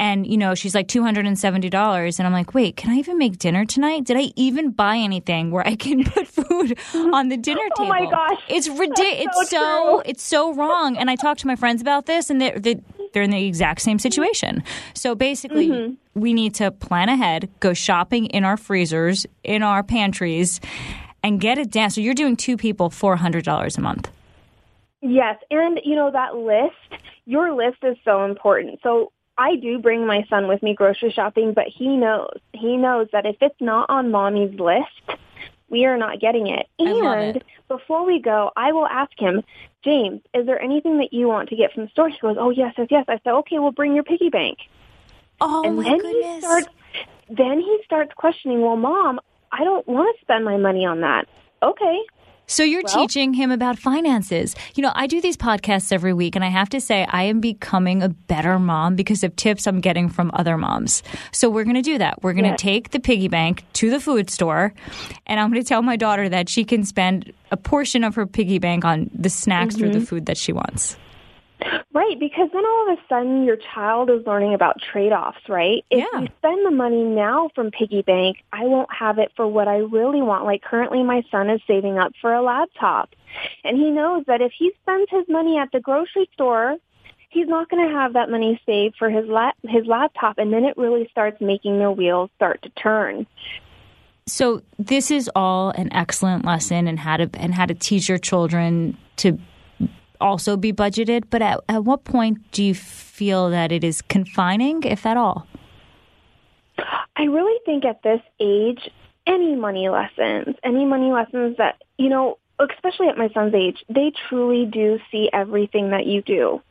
and 0.00 0.26
you 0.26 0.36
know 0.36 0.54
she's 0.56 0.74
like 0.74 0.88
$270 0.88 2.18
and 2.18 2.26
i'm 2.26 2.32
like 2.32 2.54
wait 2.54 2.76
can 2.76 2.90
i 2.90 2.96
even 2.96 3.18
make 3.18 3.38
dinner 3.38 3.64
tonight? 3.64 4.04
Did 4.04 4.16
i 4.16 4.32
even 4.34 4.72
buy 4.72 4.96
anything 4.96 5.52
where 5.52 5.64
i 5.66 5.76
can 5.76 6.02
put 6.12 6.26
food 6.26 6.76
on 6.94 7.28
the 7.28 7.36
dinner 7.36 7.62
table 7.76 7.86
oh 7.86 7.88
my 7.88 8.10
gosh. 8.10 8.40
It's 8.48 8.68
ridiculous 8.68 9.36
it's 9.36 9.50
so, 9.50 10.00
it's 10.00 10.22
so 10.22 10.52
wrong. 10.54 10.96
And 10.96 11.08
i 11.08 11.14
talked 11.14 11.40
to 11.40 11.46
my 11.46 11.56
friends 11.56 11.80
about 11.80 12.06
this 12.06 12.30
and 12.30 12.40
they're, 12.40 12.58
they're 12.58 13.22
in 13.22 13.30
the 13.30 13.46
exact 13.46 13.82
same 13.82 13.98
situation. 13.98 14.64
So 14.94 15.14
basically 15.14 15.68
mm-hmm. 15.68 16.20
we 16.20 16.32
need 16.32 16.54
to 16.56 16.70
plan 16.70 17.08
ahead 17.08 17.50
go 17.60 17.74
shopping 17.74 18.26
in 18.26 18.44
our 18.44 18.56
freezers 18.56 19.26
in 19.44 19.62
our 19.62 19.82
pantries 19.82 20.60
and 21.22 21.40
get 21.40 21.58
it 21.58 21.70
down. 21.70 21.90
So 21.90 22.00
you're 22.00 22.14
doing 22.14 22.36
two 22.36 22.56
people 22.56 22.88
$400 22.88 23.78
a 23.78 23.80
month. 23.80 24.10
Yes, 25.02 25.36
and 25.50 25.80
you 25.82 25.96
know 25.96 26.10
that 26.10 26.36
list, 26.36 27.02
your 27.24 27.54
list 27.54 27.78
is 27.82 27.96
so 28.04 28.24
important. 28.24 28.80
So 28.82 29.12
I 29.40 29.56
do 29.56 29.78
bring 29.78 30.06
my 30.06 30.26
son 30.28 30.48
with 30.48 30.62
me 30.62 30.74
grocery 30.74 31.10
shopping, 31.10 31.54
but 31.54 31.64
he 31.66 31.96
knows. 31.96 32.38
He 32.52 32.76
knows 32.76 33.08
that 33.12 33.24
if 33.24 33.36
it's 33.40 33.58
not 33.58 33.88
on 33.88 34.10
mommy's 34.10 34.52
list, 34.60 35.18
we 35.70 35.86
are 35.86 35.96
not 35.96 36.20
getting 36.20 36.48
it. 36.48 36.66
And 36.78 37.36
it. 37.36 37.42
before 37.66 38.04
we 38.04 38.20
go, 38.20 38.50
I 38.54 38.72
will 38.72 38.86
ask 38.86 39.18
him, 39.18 39.42
James, 39.82 40.20
is 40.34 40.44
there 40.44 40.60
anything 40.60 40.98
that 40.98 41.14
you 41.14 41.26
want 41.26 41.48
to 41.48 41.56
get 41.56 41.72
from 41.72 41.84
the 41.84 41.88
store? 41.88 42.10
He 42.10 42.18
goes, 42.20 42.36
Oh 42.38 42.50
yes, 42.50 42.74
yes, 42.76 42.88
yes. 42.90 43.06
I 43.08 43.18
said, 43.24 43.32
Okay, 43.32 43.58
well 43.58 43.70
bring 43.70 43.94
your 43.94 44.04
piggy 44.04 44.28
bank. 44.28 44.58
Oh 45.40 45.62
and 45.64 45.78
my 45.78 45.84
then 45.84 46.00
goodness. 46.00 46.34
He 46.34 46.40
starts, 46.40 46.68
then 47.30 47.60
he 47.60 47.78
starts 47.86 48.12
questioning, 48.14 48.60
Well, 48.60 48.76
mom, 48.76 49.20
I 49.50 49.64
don't 49.64 49.88
want 49.88 50.14
to 50.14 50.20
spend 50.20 50.44
my 50.44 50.58
money 50.58 50.84
on 50.84 51.00
that. 51.00 51.26
Okay. 51.62 52.00
So 52.50 52.64
you're 52.64 52.82
well, 52.84 53.06
teaching 53.06 53.32
him 53.32 53.52
about 53.52 53.78
finances. 53.78 54.56
You 54.74 54.82
know, 54.82 54.90
I 54.96 55.06
do 55.06 55.20
these 55.20 55.36
podcasts 55.36 55.92
every 55.92 56.12
week, 56.12 56.34
and 56.34 56.44
I 56.44 56.48
have 56.48 56.68
to 56.70 56.80
say, 56.80 57.06
I 57.08 57.22
am 57.22 57.38
becoming 57.38 58.02
a 58.02 58.08
better 58.08 58.58
mom 58.58 58.96
because 58.96 59.22
of 59.22 59.36
tips 59.36 59.68
I'm 59.68 59.80
getting 59.80 60.08
from 60.08 60.32
other 60.34 60.58
moms. 60.58 61.04
So 61.30 61.48
we're 61.48 61.62
going 61.62 61.76
to 61.76 61.82
do 61.82 61.98
that. 61.98 62.24
We're 62.24 62.32
going 62.32 62.50
to 62.50 62.56
take 62.56 62.90
the 62.90 62.98
piggy 62.98 63.28
bank 63.28 63.64
to 63.74 63.88
the 63.88 64.00
food 64.00 64.30
store, 64.30 64.74
and 65.28 65.38
I'm 65.38 65.48
going 65.52 65.62
to 65.62 65.68
tell 65.68 65.82
my 65.82 65.94
daughter 65.94 66.28
that 66.28 66.48
she 66.48 66.64
can 66.64 66.84
spend 66.84 67.32
a 67.52 67.56
portion 67.56 68.02
of 68.02 68.16
her 68.16 68.26
piggy 68.26 68.58
bank 68.58 68.84
on 68.84 69.10
the 69.14 69.30
snacks 69.30 69.76
mm-hmm. 69.76 69.84
or 69.84 69.88
the 69.90 70.00
food 70.00 70.26
that 70.26 70.36
she 70.36 70.52
wants. 70.52 70.96
Right, 71.92 72.18
because 72.18 72.48
then 72.52 72.64
all 72.64 72.90
of 72.90 72.98
a 72.98 73.02
sudden 73.08 73.44
your 73.44 73.56
child 73.56 74.10
is 74.10 74.26
learning 74.26 74.54
about 74.54 74.76
trade-offs, 74.80 75.48
right? 75.48 75.84
If 75.90 76.06
yeah. 76.12 76.20
you 76.20 76.28
spend 76.38 76.64
the 76.64 76.70
money 76.70 77.02
now 77.02 77.50
from 77.54 77.70
piggy 77.70 78.02
bank, 78.02 78.38
I 78.52 78.64
won't 78.64 78.92
have 78.92 79.18
it 79.18 79.32
for 79.36 79.46
what 79.46 79.68
I 79.68 79.78
really 79.78 80.22
want. 80.22 80.44
Like 80.44 80.62
currently 80.62 81.02
my 81.02 81.22
son 81.30 81.50
is 81.50 81.60
saving 81.66 81.98
up 81.98 82.12
for 82.20 82.32
a 82.32 82.42
laptop. 82.42 83.10
And 83.64 83.76
he 83.76 83.90
knows 83.90 84.24
that 84.26 84.40
if 84.40 84.52
he 84.56 84.72
spends 84.82 85.10
his 85.10 85.24
money 85.28 85.58
at 85.58 85.70
the 85.72 85.80
grocery 85.80 86.28
store, 86.34 86.76
he's 87.30 87.48
not 87.48 87.68
going 87.68 87.88
to 87.88 87.94
have 87.94 88.12
that 88.12 88.30
money 88.30 88.60
saved 88.66 88.96
for 88.98 89.08
his 89.08 89.26
la- 89.26 89.52
his 89.62 89.86
laptop 89.86 90.38
and 90.38 90.52
then 90.52 90.64
it 90.64 90.76
really 90.76 91.08
starts 91.10 91.40
making 91.40 91.78
their 91.78 91.90
wheels 91.90 92.30
start 92.36 92.60
to 92.62 92.68
turn. 92.70 93.26
So 94.26 94.62
this 94.78 95.10
is 95.10 95.30
all 95.34 95.70
an 95.70 95.92
excellent 95.92 96.44
lesson 96.44 96.86
and 96.86 96.98
how 96.98 97.16
to 97.16 97.30
and 97.34 97.54
how 97.54 97.66
to 97.66 97.74
teach 97.74 98.08
your 98.08 98.18
children 98.18 98.96
to 99.16 99.38
also 100.20 100.56
be 100.56 100.72
budgeted, 100.72 101.24
but 101.30 101.42
at, 101.42 101.60
at 101.68 101.84
what 101.84 102.04
point 102.04 102.38
do 102.52 102.62
you 102.62 102.74
feel 102.74 103.50
that 103.50 103.72
it 103.72 103.84
is 103.84 104.02
confining, 104.02 104.82
if 104.82 105.06
at 105.06 105.16
all? 105.16 105.46
I 107.16 107.24
really 107.24 107.58
think 107.66 107.84
at 107.84 108.02
this 108.02 108.20
age, 108.38 108.90
any 109.26 109.54
money 109.54 109.88
lessons, 109.88 110.56
any 110.64 110.84
money 110.84 111.12
lessons 111.12 111.56
that, 111.58 111.82
you 111.98 112.08
know, 112.08 112.38
especially 112.58 113.08
at 113.08 113.18
my 113.18 113.28
son's 113.30 113.54
age, 113.54 113.84
they 113.88 114.12
truly 114.28 114.66
do 114.66 114.98
see 115.10 115.28
everything 115.32 115.90
that 115.90 116.06
you 116.06 116.22
do. 116.22 116.62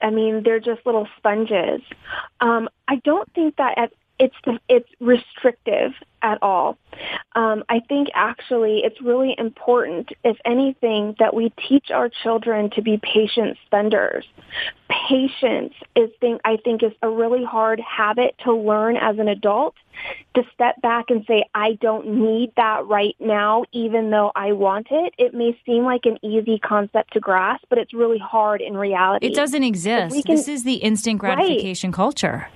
I 0.00 0.10
mean, 0.10 0.42
they're 0.44 0.60
just 0.60 0.84
little 0.84 1.08
sponges. 1.16 1.80
Um, 2.40 2.68
I 2.88 2.96
don't 2.96 3.32
think 3.34 3.56
that 3.56 3.78
at 3.78 3.92
it's 4.18 4.36
it's 4.68 4.88
restrictive 5.00 5.92
at 6.24 6.42
all. 6.42 6.78
Um, 7.36 7.64
I 7.68 7.80
think 7.80 8.08
actually 8.14 8.80
it's 8.82 9.00
really 9.02 9.34
important, 9.36 10.08
if 10.24 10.38
anything, 10.44 11.14
that 11.18 11.34
we 11.34 11.52
teach 11.68 11.90
our 11.92 12.08
children 12.08 12.70
to 12.70 12.82
be 12.82 12.98
patient 13.02 13.58
spenders. 13.66 14.24
Patience 15.08 15.74
is 15.94 16.10
thing 16.20 16.38
I 16.44 16.56
think 16.56 16.82
is 16.82 16.92
a 17.02 17.10
really 17.10 17.44
hard 17.44 17.80
habit 17.80 18.34
to 18.44 18.54
learn 18.54 18.96
as 18.96 19.18
an 19.18 19.28
adult. 19.28 19.74
To 20.34 20.42
step 20.52 20.82
back 20.82 21.10
and 21.10 21.24
say, 21.26 21.44
I 21.54 21.78
don't 21.80 22.08
need 22.08 22.52
that 22.56 22.84
right 22.86 23.14
now, 23.20 23.64
even 23.70 24.10
though 24.10 24.32
I 24.34 24.50
want 24.50 24.88
it. 24.90 25.14
It 25.18 25.34
may 25.34 25.56
seem 25.64 25.84
like 25.84 26.04
an 26.04 26.18
easy 26.20 26.58
concept 26.58 27.12
to 27.12 27.20
grasp, 27.20 27.64
but 27.68 27.78
it's 27.78 27.94
really 27.94 28.18
hard 28.18 28.60
in 28.60 28.76
reality. 28.76 29.28
It 29.28 29.34
doesn't 29.34 29.62
exist. 29.62 30.26
Can, 30.26 30.34
this 30.34 30.48
is 30.48 30.64
the 30.64 30.76
instant 30.76 31.20
gratification 31.20 31.90
right. 31.90 31.96
culture. 31.96 32.48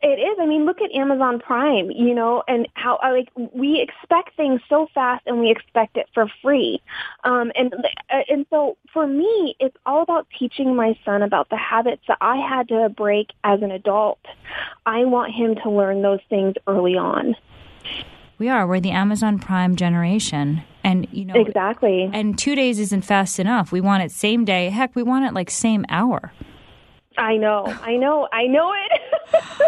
It 0.00 0.20
is. 0.20 0.38
I 0.40 0.46
mean, 0.46 0.64
look 0.64 0.80
at 0.80 0.92
Amazon 0.92 1.40
Prime, 1.40 1.90
you 1.90 2.14
know, 2.14 2.44
and 2.46 2.68
how 2.74 3.00
like 3.02 3.28
we 3.52 3.80
expect 3.80 4.36
things 4.36 4.60
so 4.68 4.86
fast 4.94 5.26
and 5.26 5.40
we 5.40 5.50
expect 5.50 5.96
it 5.96 6.06
for 6.14 6.26
free. 6.40 6.80
Um, 7.24 7.50
and 7.56 7.74
uh, 7.74 8.20
and 8.28 8.46
so 8.48 8.76
for 8.92 9.08
me, 9.08 9.56
it's 9.58 9.76
all 9.86 10.02
about 10.02 10.28
teaching 10.38 10.76
my 10.76 10.96
son 11.04 11.22
about 11.22 11.50
the 11.50 11.56
habits 11.56 12.02
that 12.06 12.18
I 12.20 12.36
had 12.36 12.68
to 12.68 12.88
break 12.90 13.30
as 13.42 13.60
an 13.60 13.72
adult. 13.72 14.20
I 14.86 15.04
want 15.04 15.34
him 15.34 15.56
to 15.64 15.70
learn 15.70 16.02
those 16.02 16.20
things 16.30 16.54
early 16.68 16.96
on. 16.96 17.34
We 18.38 18.48
are. 18.48 18.68
We're 18.68 18.78
the 18.78 18.92
Amazon 18.92 19.40
Prime 19.40 19.74
generation. 19.74 20.62
And 20.84 21.08
you 21.10 21.24
know 21.24 21.34
Exactly. 21.34 22.08
And 22.12 22.38
2 22.38 22.54
days 22.54 22.78
isn't 22.78 23.02
fast 23.02 23.40
enough. 23.40 23.72
We 23.72 23.80
want 23.80 24.04
it 24.04 24.12
same 24.12 24.44
day. 24.44 24.70
Heck, 24.70 24.94
we 24.94 25.02
want 25.02 25.24
it 25.24 25.34
like 25.34 25.50
same 25.50 25.84
hour. 25.88 26.32
I 27.18 27.36
know, 27.36 27.66
I 27.82 27.96
know, 27.96 28.28
I 28.32 28.46
know 28.46 28.72
it. 28.72 29.00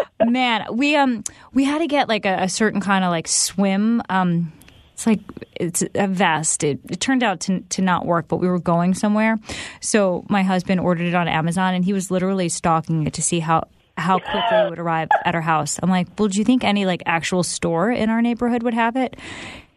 Man, 0.25 0.65
we 0.71 0.95
um 0.95 1.23
we 1.53 1.63
had 1.63 1.79
to 1.79 1.87
get 1.87 2.07
like 2.07 2.25
a, 2.25 2.43
a 2.43 2.49
certain 2.49 2.81
kind 2.81 3.03
of 3.03 3.11
like 3.11 3.27
swim. 3.27 4.01
Um, 4.09 4.51
it's 4.93 5.07
like 5.07 5.19
it's 5.55 5.83
a 5.95 6.07
vest. 6.07 6.63
It, 6.63 6.79
it 6.89 6.99
turned 6.99 7.23
out 7.23 7.39
to 7.41 7.61
to 7.61 7.81
not 7.81 8.05
work, 8.05 8.27
but 8.27 8.37
we 8.37 8.47
were 8.47 8.59
going 8.59 8.93
somewhere, 8.93 9.37
so 9.79 10.25
my 10.29 10.43
husband 10.43 10.79
ordered 10.79 11.07
it 11.07 11.15
on 11.15 11.27
Amazon, 11.27 11.73
and 11.73 11.83
he 11.83 11.93
was 11.93 12.11
literally 12.11 12.49
stalking 12.49 13.07
it 13.07 13.13
to 13.13 13.21
see 13.21 13.39
how 13.39 13.67
how 13.97 14.19
quickly 14.19 14.57
it 14.57 14.69
would 14.69 14.79
arrive 14.79 15.09
at 15.25 15.35
our 15.35 15.41
house. 15.41 15.79
I'm 15.81 15.89
like, 15.89 16.07
well, 16.17 16.27
do 16.27 16.37
you 16.39 16.45
think 16.45 16.63
any 16.63 16.85
like 16.85 17.03
actual 17.05 17.43
store 17.43 17.91
in 17.91 18.09
our 18.09 18.21
neighborhood 18.21 18.63
would 18.63 18.73
have 18.73 18.95
it? 18.95 19.15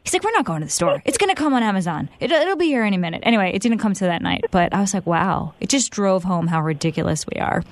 He's 0.04 0.12
like, 0.12 0.22
we're 0.22 0.32
not 0.32 0.44
going 0.44 0.60
to 0.60 0.66
the 0.66 0.70
store. 0.70 1.02
It's 1.06 1.16
going 1.16 1.34
to 1.34 1.34
come 1.34 1.54
on 1.54 1.62
Amazon. 1.62 2.10
It, 2.20 2.30
will 2.30 2.56
be 2.56 2.66
here 2.66 2.82
any 2.82 2.98
minute. 2.98 3.22
Anyway, 3.24 3.52
it 3.54 3.62
didn't 3.62 3.78
come 3.78 3.94
to 3.94 4.04
that 4.04 4.20
night, 4.20 4.44
but 4.50 4.74
I 4.74 4.80
was 4.80 4.92
like, 4.92 5.06
wow. 5.06 5.54
It 5.60 5.70
just 5.70 5.90
drove 5.90 6.24
home 6.24 6.46
how 6.46 6.60
ridiculous 6.60 7.24
we 7.26 7.40
are. 7.40 7.62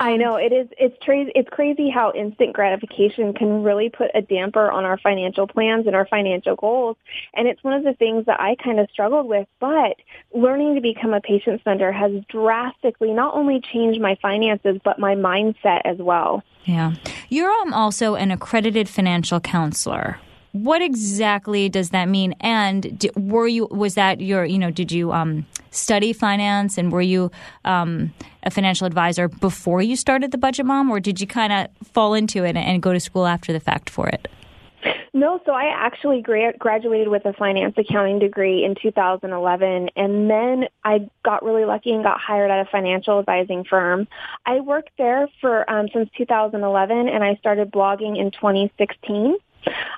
I 0.00 0.16
know 0.16 0.34
it 0.36 0.52
is. 0.52 0.68
It's 0.78 0.96
crazy. 1.00 1.30
It's 1.34 1.48
crazy 1.48 1.88
how 1.88 2.12
instant 2.12 2.54
gratification 2.54 3.34
can 3.34 3.62
really 3.62 3.88
put 3.88 4.10
a 4.14 4.20
damper 4.20 4.70
on 4.70 4.84
our 4.84 4.98
financial 4.98 5.46
plans 5.46 5.86
and 5.86 5.94
our 5.94 6.06
financial 6.06 6.56
goals. 6.56 6.96
And 7.34 7.46
it's 7.46 7.62
one 7.62 7.74
of 7.74 7.84
the 7.84 7.94
things 7.94 8.26
that 8.26 8.40
I 8.40 8.56
kind 8.56 8.80
of 8.80 8.90
struggled 8.90 9.26
with. 9.26 9.46
But 9.60 9.96
learning 10.34 10.74
to 10.74 10.80
become 10.80 11.14
a 11.14 11.20
patient 11.20 11.60
spender 11.60 11.92
has 11.92 12.12
drastically 12.28 13.12
not 13.12 13.34
only 13.34 13.60
changed 13.60 14.00
my 14.00 14.16
finances, 14.20 14.78
but 14.84 14.98
my 14.98 15.14
mindset 15.14 15.82
as 15.84 15.98
well. 15.98 16.42
Yeah, 16.64 16.94
you're 17.28 17.52
um, 17.62 17.72
also 17.72 18.14
an 18.14 18.30
accredited 18.30 18.88
financial 18.88 19.40
counselor. 19.40 20.18
What 20.52 20.82
exactly 20.82 21.68
does 21.68 21.90
that 21.90 22.08
mean? 22.08 22.34
And 22.40 23.10
were 23.16 23.48
you 23.48 23.66
was 23.70 23.94
that 23.94 24.20
your 24.20 24.44
you 24.44 24.58
know 24.58 24.70
did 24.70 24.92
you 24.92 25.12
um, 25.12 25.46
study 25.70 26.12
finance 26.12 26.76
and 26.76 26.92
were 26.92 27.02
you 27.02 27.30
um, 27.64 28.12
a 28.42 28.50
financial 28.50 28.86
advisor 28.86 29.28
before 29.28 29.80
you 29.82 29.96
started 29.96 30.30
the 30.30 30.38
Budget 30.38 30.66
Mom, 30.66 30.90
or 30.90 31.00
did 31.00 31.20
you 31.20 31.26
kind 31.26 31.52
of 31.52 31.68
fall 31.86 32.14
into 32.14 32.44
it 32.44 32.56
and 32.56 32.82
go 32.82 32.92
to 32.92 33.00
school 33.00 33.26
after 33.26 33.52
the 33.52 33.60
fact 33.60 33.88
for 33.88 34.08
it? 34.08 34.28
No, 35.14 35.40
so 35.44 35.52
I 35.52 35.64
actually 35.66 36.22
gra- 36.22 36.56
graduated 36.58 37.08
with 37.08 37.24
a 37.26 37.32
finance 37.34 37.74
accounting 37.76 38.18
degree 38.18 38.64
in 38.64 38.74
2011, 38.74 39.90
and 39.94 40.30
then 40.30 40.64
I 40.84 41.08
got 41.24 41.44
really 41.44 41.64
lucky 41.64 41.92
and 41.92 42.02
got 42.02 42.18
hired 42.18 42.50
at 42.50 42.66
a 42.66 42.70
financial 42.70 43.18
advising 43.18 43.64
firm. 43.64 44.08
I 44.46 44.60
worked 44.60 44.90
there 44.98 45.28
for 45.40 45.68
um, 45.70 45.88
since 45.92 46.10
2011, 46.16 47.08
and 47.08 47.22
I 47.22 47.36
started 47.36 47.70
blogging 47.70 48.18
in 48.18 48.30
2016. 48.30 49.36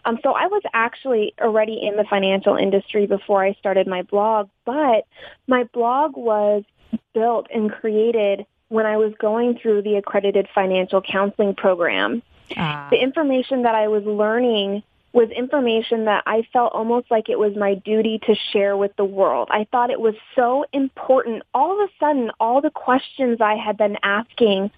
Um, 0.04 0.18
so 0.22 0.32
I 0.32 0.46
was 0.46 0.62
actually 0.72 1.34
already 1.40 1.80
in 1.82 1.96
the 1.96 2.04
financial 2.04 2.56
industry 2.56 3.06
before 3.06 3.44
I 3.44 3.54
started 3.54 3.86
my 3.86 4.02
blog, 4.02 4.48
but 4.64 5.06
my 5.46 5.64
blog 5.72 6.16
was 6.16 6.64
built 7.12 7.46
and 7.52 7.70
created 7.70 8.46
when 8.68 8.86
I 8.86 8.96
was 8.96 9.12
going 9.18 9.58
through 9.58 9.82
the 9.82 9.96
accredited 9.96 10.48
financial 10.54 11.00
counseling 11.00 11.54
program. 11.54 12.22
Ah. 12.56 12.88
The 12.90 13.00
information 13.00 13.62
that 13.62 13.74
I 13.74 13.88
was 13.88 14.04
learning 14.04 14.82
was 15.12 15.30
information 15.30 16.06
that 16.06 16.24
I 16.26 16.42
felt 16.52 16.72
almost 16.72 17.08
like 17.08 17.28
it 17.28 17.38
was 17.38 17.54
my 17.56 17.74
duty 17.74 18.18
to 18.26 18.34
share 18.52 18.76
with 18.76 18.94
the 18.96 19.04
world. 19.04 19.48
I 19.50 19.64
thought 19.70 19.90
it 19.90 20.00
was 20.00 20.14
so 20.34 20.64
important. 20.72 21.44
All 21.54 21.72
of 21.72 21.88
a 21.88 21.92
sudden, 22.00 22.32
all 22.40 22.60
the 22.60 22.70
questions 22.70 23.40
I 23.40 23.54
had 23.54 23.76
been 23.76 23.96
asking 24.02 24.72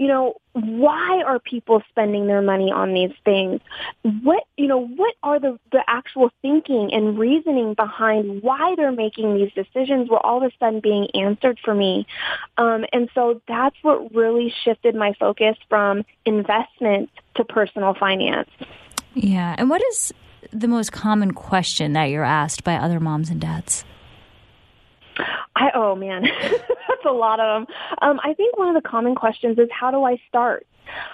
you 0.00 0.06
know, 0.06 0.32
why 0.54 1.22
are 1.26 1.38
people 1.38 1.82
spending 1.90 2.26
their 2.26 2.40
money 2.40 2.72
on 2.72 2.94
these 2.94 3.12
things? 3.22 3.60
What, 4.22 4.44
you 4.56 4.66
know, 4.66 4.86
what 4.86 5.14
are 5.22 5.38
the, 5.38 5.58
the 5.72 5.84
actual 5.86 6.30
thinking 6.40 6.88
and 6.94 7.18
reasoning 7.18 7.74
behind 7.74 8.42
why 8.42 8.76
they're 8.78 8.92
making 8.92 9.34
these 9.34 9.52
decisions 9.52 10.08
were 10.08 10.24
all 10.24 10.42
of 10.42 10.50
a 10.50 10.56
sudden 10.58 10.80
being 10.80 11.08
answered 11.12 11.58
for 11.62 11.74
me. 11.74 12.06
Um, 12.56 12.86
and 12.94 13.10
so 13.14 13.42
that's 13.46 13.76
what 13.82 14.14
really 14.14 14.50
shifted 14.64 14.94
my 14.94 15.12
focus 15.20 15.58
from 15.68 16.06
investment 16.24 17.10
to 17.34 17.44
personal 17.44 17.92
finance. 17.92 18.48
Yeah. 19.12 19.54
And 19.58 19.68
what 19.68 19.82
is 19.90 20.14
the 20.50 20.66
most 20.66 20.92
common 20.92 21.32
question 21.32 21.92
that 21.92 22.04
you're 22.04 22.24
asked 22.24 22.64
by 22.64 22.76
other 22.76 23.00
moms 23.00 23.28
and 23.28 23.38
dads? 23.38 23.84
I 25.56 25.70
oh 25.74 25.94
man, 25.94 26.22
that's 26.42 27.04
a 27.06 27.12
lot 27.12 27.40
of 27.40 27.66
them. 27.66 27.76
Um, 28.02 28.20
I 28.22 28.34
think 28.34 28.58
one 28.58 28.74
of 28.74 28.82
the 28.82 28.88
common 28.88 29.14
questions 29.14 29.58
is 29.58 29.68
how 29.72 29.90
do 29.90 30.04
I 30.04 30.20
start? 30.28 30.66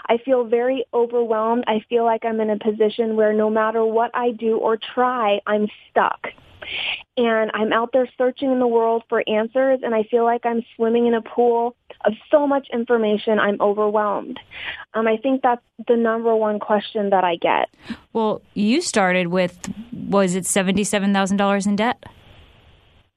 I 0.09 0.19
feel 0.19 0.45
very 0.45 0.85
overwhelmed. 0.95 1.65
I 1.67 1.85
feel 1.88 2.05
like 2.05 2.25
I'm 2.25 2.41
in 2.41 2.50
a 2.50 2.59
position 2.59 3.17
where 3.17 3.33
no 3.33 3.50
matter 3.50 3.85
what 3.85 4.11
I 4.15 4.31
do 4.31 4.57
or 4.57 4.79
try, 4.79 5.41
I'm 5.47 5.69
stuck. 5.91 6.29
And 7.17 7.50
I'm 7.55 7.73
out 7.73 7.91
there 7.93 8.09
searching 8.19 8.50
in 8.50 8.59
the 8.59 8.67
world 8.67 9.05
for 9.09 9.23
answers 9.29 9.81
and 9.83 9.95
I 9.95 10.03
feel 10.05 10.25
like 10.25 10.45
I'm 10.45 10.65
swimming 10.75 11.07
in 11.07 11.15
a 11.15 11.23
pool 11.23 11.76
of 12.05 12.12
so 12.31 12.47
much 12.47 12.69
information, 12.73 13.38
I'm 13.38 13.61
overwhelmed. 13.61 14.38
Um, 14.95 15.07
I 15.07 15.17
think 15.17 15.43
that's 15.43 15.62
the 15.87 15.97
number 15.97 16.35
one 16.35 16.59
question 16.59 17.11
that 17.11 17.25
I 17.25 17.37
get. 17.37 17.69
Well, 18.12 18.43
you 18.55 18.81
started 18.81 19.29
with, 19.29 19.59
was 19.93 20.35
it 20.35 20.45
$77,000 20.45 21.67
in 21.67 21.76
debt? 21.76 22.03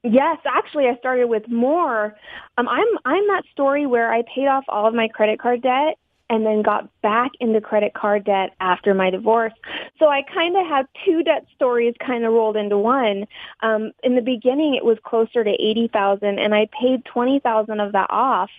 Yes, 0.03 0.37
actually, 0.45 0.87
I 0.87 0.95
started 0.97 1.25
with 1.25 1.47
more. 1.49 2.15
Um, 2.57 2.69
I'm 2.69 2.87
I'm 3.03 3.27
that 3.27 3.43
story 3.51 3.85
where 3.85 4.13
I 4.13 4.23
paid 4.33 4.47
off 4.47 4.63
all 4.69 4.87
of 4.87 4.93
my 4.93 5.09
credit 5.09 5.39
card 5.39 5.61
debt 5.61 5.97
and 6.29 6.45
then 6.45 6.61
got 6.61 6.87
back 7.01 7.31
into 7.39 7.59
credit 7.59 7.93
card 7.93 8.23
debt 8.23 8.51
after 8.59 8.93
my 8.93 9.09
divorce. 9.09 9.53
So 9.97 10.07
I 10.07 10.21
kind 10.21 10.55
of 10.55 10.65
have 10.67 10.85
two 11.03 11.23
debt 11.23 11.45
stories 11.55 11.95
kind 12.05 12.23
of 12.23 12.31
rolled 12.31 12.55
into 12.55 12.77
one. 12.77 13.25
Um, 13.61 13.91
in 14.03 14.15
the 14.15 14.21
beginning, 14.21 14.75
it 14.75 14.85
was 14.85 14.97
closer 15.03 15.43
to 15.43 15.49
eighty 15.49 15.89
thousand, 15.91 16.39
and 16.39 16.55
I 16.55 16.69
paid 16.79 17.03
twenty 17.03 17.39
thousand 17.39 17.81
of 17.81 17.91
that 17.91 18.09
off 18.09 18.51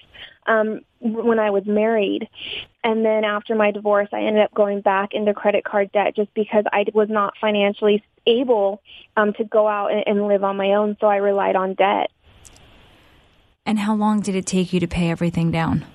um, 0.46 0.80
when 1.00 1.38
I 1.38 1.50
was 1.50 1.64
married. 1.64 2.28
And 2.82 3.04
then 3.04 3.24
after 3.24 3.54
my 3.54 3.70
divorce, 3.70 4.08
I 4.12 4.20
ended 4.22 4.42
up 4.42 4.52
going 4.52 4.80
back 4.80 5.14
into 5.14 5.32
credit 5.32 5.64
card 5.64 5.90
debt 5.92 6.16
just 6.16 6.34
because 6.34 6.64
I 6.72 6.84
was 6.92 7.08
not 7.08 7.34
financially 7.40 8.02
able 8.26 8.82
um, 9.16 9.32
to 9.34 9.44
go 9.44 9.66
out 9.68 9.92
and, 9.92 10.04
and 10.06 10.28
live 10.28 10.44
on 10.44 10.56
my 10.56 10.72
own. 10.72 10.96
So 11.00 11.06
I 11.06 11.16
relied 11.16 11.56
on 11.56 11.74
debt. 11.74 12.10
And 13.66 13.78
how 13.78 13.94
long 13.94 14.20
did 14.20 14.34
it 14.34 14.46
take 14.46 14.72
you 14.72 14.80
to 14.80 14.88
pay 14.88 15.10
everything 15.10 15.50
down? 15.50 15.86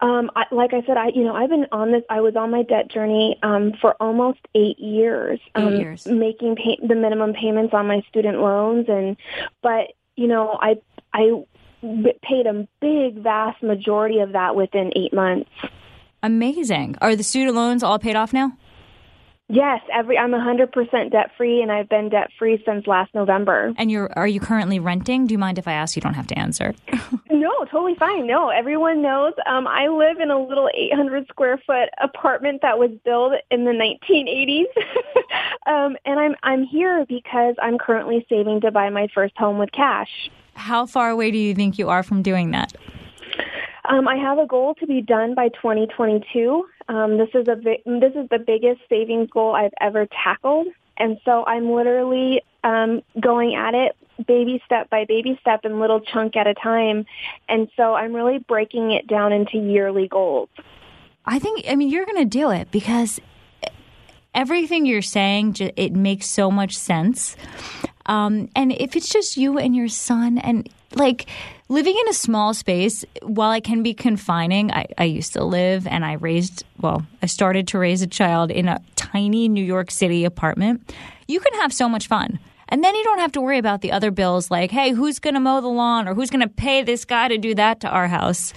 Um, 0.00 0.30
I, 0.36 0.44
like 0.52 0.74
I 0.74 0.82
said, 0.86 0.98
I 0.98 1.08
you 1.08 1.24
know 1.24 1.34
I've 1.34 1.48
been 1.48 1.66
on 1.72 1.90
this. 1.90 2.02
I 2.10 2.20
was 2.20 2.36
on 2.36 2.50
my 2.50 2.62
debt 2.62 2.90
journey 2.90 3.38
um, 3.42 3.72
for 3.80 3.94
almost 3.94 4.40
eight 4.54 4.78
years, 4.78 5.40
eight 5.56 5.62
um, 5.62 5.76
years. 5.76 6.06
making 6.06 6.56
pay, 6.56 6.78
the 6.86 6.94
minimum 6.94 7.32
payments 7.32 7.72
on 7.72 7.86
my 7.86 8.02
student 8.10 8.38
loans, 8.40 8.86
and 8.88 9.16
but 9.62 9.94
you 10.14 10.26
know 10.26 10.58
I 10.60 10.76
I 11.14 11.44
paid 11.80 12.46
a 12.46 12.68
big, 12.80 13.22
vast 13.22 13.62
majority 13.62 14.20
of 14.20 14.32
that 14.32 14.54
within 14.54 14.92
eight 14.94 15.14
months. 15.14 15.50
Amazing. 16.22 16.96
Are 17.00 17.16
the 17.16 17.22
student 17.22 17.56
loans 17.56 17.82
all 17.82 17.98
paid 17.98 18.16
off 18.16 18.32
now? 18.32 18.52
Yes, 19.48 19.80
every 19.92 20.18
I'm 20.18 20.32
100% 20.32 21.12
debt 21.12 21.30
free 21.36 21.62
and 21.62 21.70
I've 21.70 21.88
been 21.88 22.08
debt 22.08 22.30
free 22.36 22.60
since 22.66 22.86
last 22.88 23.14
November. 23.14 23.72
And 23.78 23.92
you're 23.92 24.10
are 24.18 24.26
you 24.26 24.40
currently 24.40 24.80
renting? 24.80 25.28
Do 25.28 25.34
you 25.34 25.38
mind 25.38 25.58
if 25.58 25.68
I 25.68 25.72
ask? 25.72 25.94
You 25.94 26.02
don't 26.02 26.14
have 26.14 26.26
to 26.28 26.38
answer. 26.38 26.74
no, 27.30 27.64
totally 27.70 27.94
fine. 27.94 28.26
No, 28.26 28.48
everyone 28.48 29.02
knows 29.02 29.34
um 29.46 29.68
I 29.68 29.86
live 29.86 30.18
in 30.18 30.32
a 30.32 30.38
little 30.38 30.68
800 30.74 31.28
square 31.28 31.62
foot 31.64 31.90
apartment 32.02 32.62
that 32.62 32.76
was 32.78 32.90
built 33.04 33.34
in 33.52 33.64
the 33.64 33.70
1980s. 33.70 34.64
um 35.72 35.96
and 36.04 36.18
I'm 36.18 36.34
I'm 36.42 36.64
here 36.64 37.06
because 37.08 37.54
I'm 37.62 37.78
currently 37.78 38.26
saving 38.28 38.62
to 38.62 38.72
buy 38.72 38.90
my 38.90 39.06
first 39.14 39.36
home 39.38 39.58
with 39.58 39.70
cash. 39.70 40.28
How 40.54 40.86
far 40.86 41.10
away 41.10 41.30
do 41.30 41.38
you 41.38 41.54
think 41.54 41.78
you 41.78 41.88
are 41.88 42.02
from 42.02 42.22
doing 42.22 42.50
that? 42.50 42.72
Um, 43.88 44.08
I 44.08 44.16
have 44.16 44.38
a 44.38 44.46
goal 44.46 44.74
to 44.76 44.86
be 44.86 45.00
done 45.00 45.34
by 45.34 45.48
2022. 45.48 46.66
Um, 46.88 47.18
this 47.18 47.28
is 47.34 47.46
a 47.48 47.54
this 47.54 48.12
is 48.14 48.28
the 48.30 48.38
biggest 48.44 48.80
savings 48.88 49.30
goal 49.30 49.54
I've 49.54 49.74
ever 49.80 50.06
tackled, 50.06 50.68
and 50.96 51.18
so 51.24 51.44
I'm 51.46 51.70
literally 51.70 52.42
um, 52.64 53.02
going 53.20 53.54
at 53.54 53.74
it 53.74 53.96
baby 54.26 54.62
step 54.64 54.88
by 54.90 55.04
baby 55.04 55.38
step 55.40 55.60
and 55.64 55.78
little 55.78 56.00
chunk 56.00 56.36
at 56.36 56.46
a 56.46 56.54
time. 56.54 57.04
And 57.48 57.68
so 57.76 57.94
I'm 57.94 58.14
really 58.14 58.38
breaking 58.38 58.92
it 58.92 59.06
down 59.06 59.32
into 59.32 59.58
yearly 59.58 60.08
goals. 60.08 60.48
I 61.24 61.38
think 61.38 61.64
I 61.68 61.76
mean 61.76 61.88
you're 61.88 62.06
going 62.06 62.18
to 62.18 62.24
do 62.24 62.50
it 62.50 62.70
because 62.70 63.20
everything 64.34 64.86
you're 64.86 65.02
saying 65.02 65.56
it 65.76 65.92
makes 65.92 66.26
so 66.26 66.50
much 66.50 66.76
sense. 66.76 67.36
Um, 68.06 68.48
and 68.54 68.72
if 68.72 68.94
it's 68.94 69.08
just 69.08 69.36
you 69.36 69.58
and 69.58 69.74
your 69.74 69.88
son, 69.88 70.38
and 70.38 70.68
like 70.96 71.26
living 71.68 71.96
in 71.98 72.08
a 72.08 72.12
small 72.12 72.54
space, 72.54 73.04
while 73.22 73.52
it 73.52 73.64
can 73.64 73.82
be 73.82 73.94
confining, 73.94 74.72
I, 74.72 74.86
I 74.98 75.04
used 75.04 75.32
to 75.34 75.44
live 75.44 75.86
and 75.86 76.04
I 76.04 76.14
raised, 76.14 76.64
well, 76.80 77.06
I 77.22 77.26
started 77.26 77.68
to 77.68 77.78
raise 77.78 78.02
a 78.02 78.06
child 78.06 78.50
in 78.50 78.68
a 78.68 78.80
tiny 78.96 79.48
New 79.48 79.64
York 79.64 79.90
City 79.90 80.24
apartment. 80.24 80.94
You 81.28 81.40
can 81.40 81.60
have 81.60 81.72
so 81.72 81.88
much 81.88 82.08
fun. 82.08 82.38
And 82.68 82.82
then 82.82 82.94
you 82.96 83.04
don't 83.04 83.20
have 83.20 83.32
to 83.32 83.40
worry 83.40 83.58
about 83.58 83.80
the 83.80 83.92
other 83.92 84.10
bills 84.10 84.50
like, 84.50 84.72
hey, 84.72 84.90
who's 84.90 85.20
going 85.20 85.34
to 85.34 85.40
mow 85.40 85.60
the 85.60 85.68
lawn 85.68 86.08
or 86.08 86.14
who's 86.14 86.30
going 86.30 86.40
to 86.40 86.48
pay 86.48 86.82
this 86.82 87.04
guy 87.04 87.28
to 87.28 87.38
do 87.38 87.54
that 87.54 87.80
to 87.80 87.88
our 87.88 88.08
house? 88.08 88.52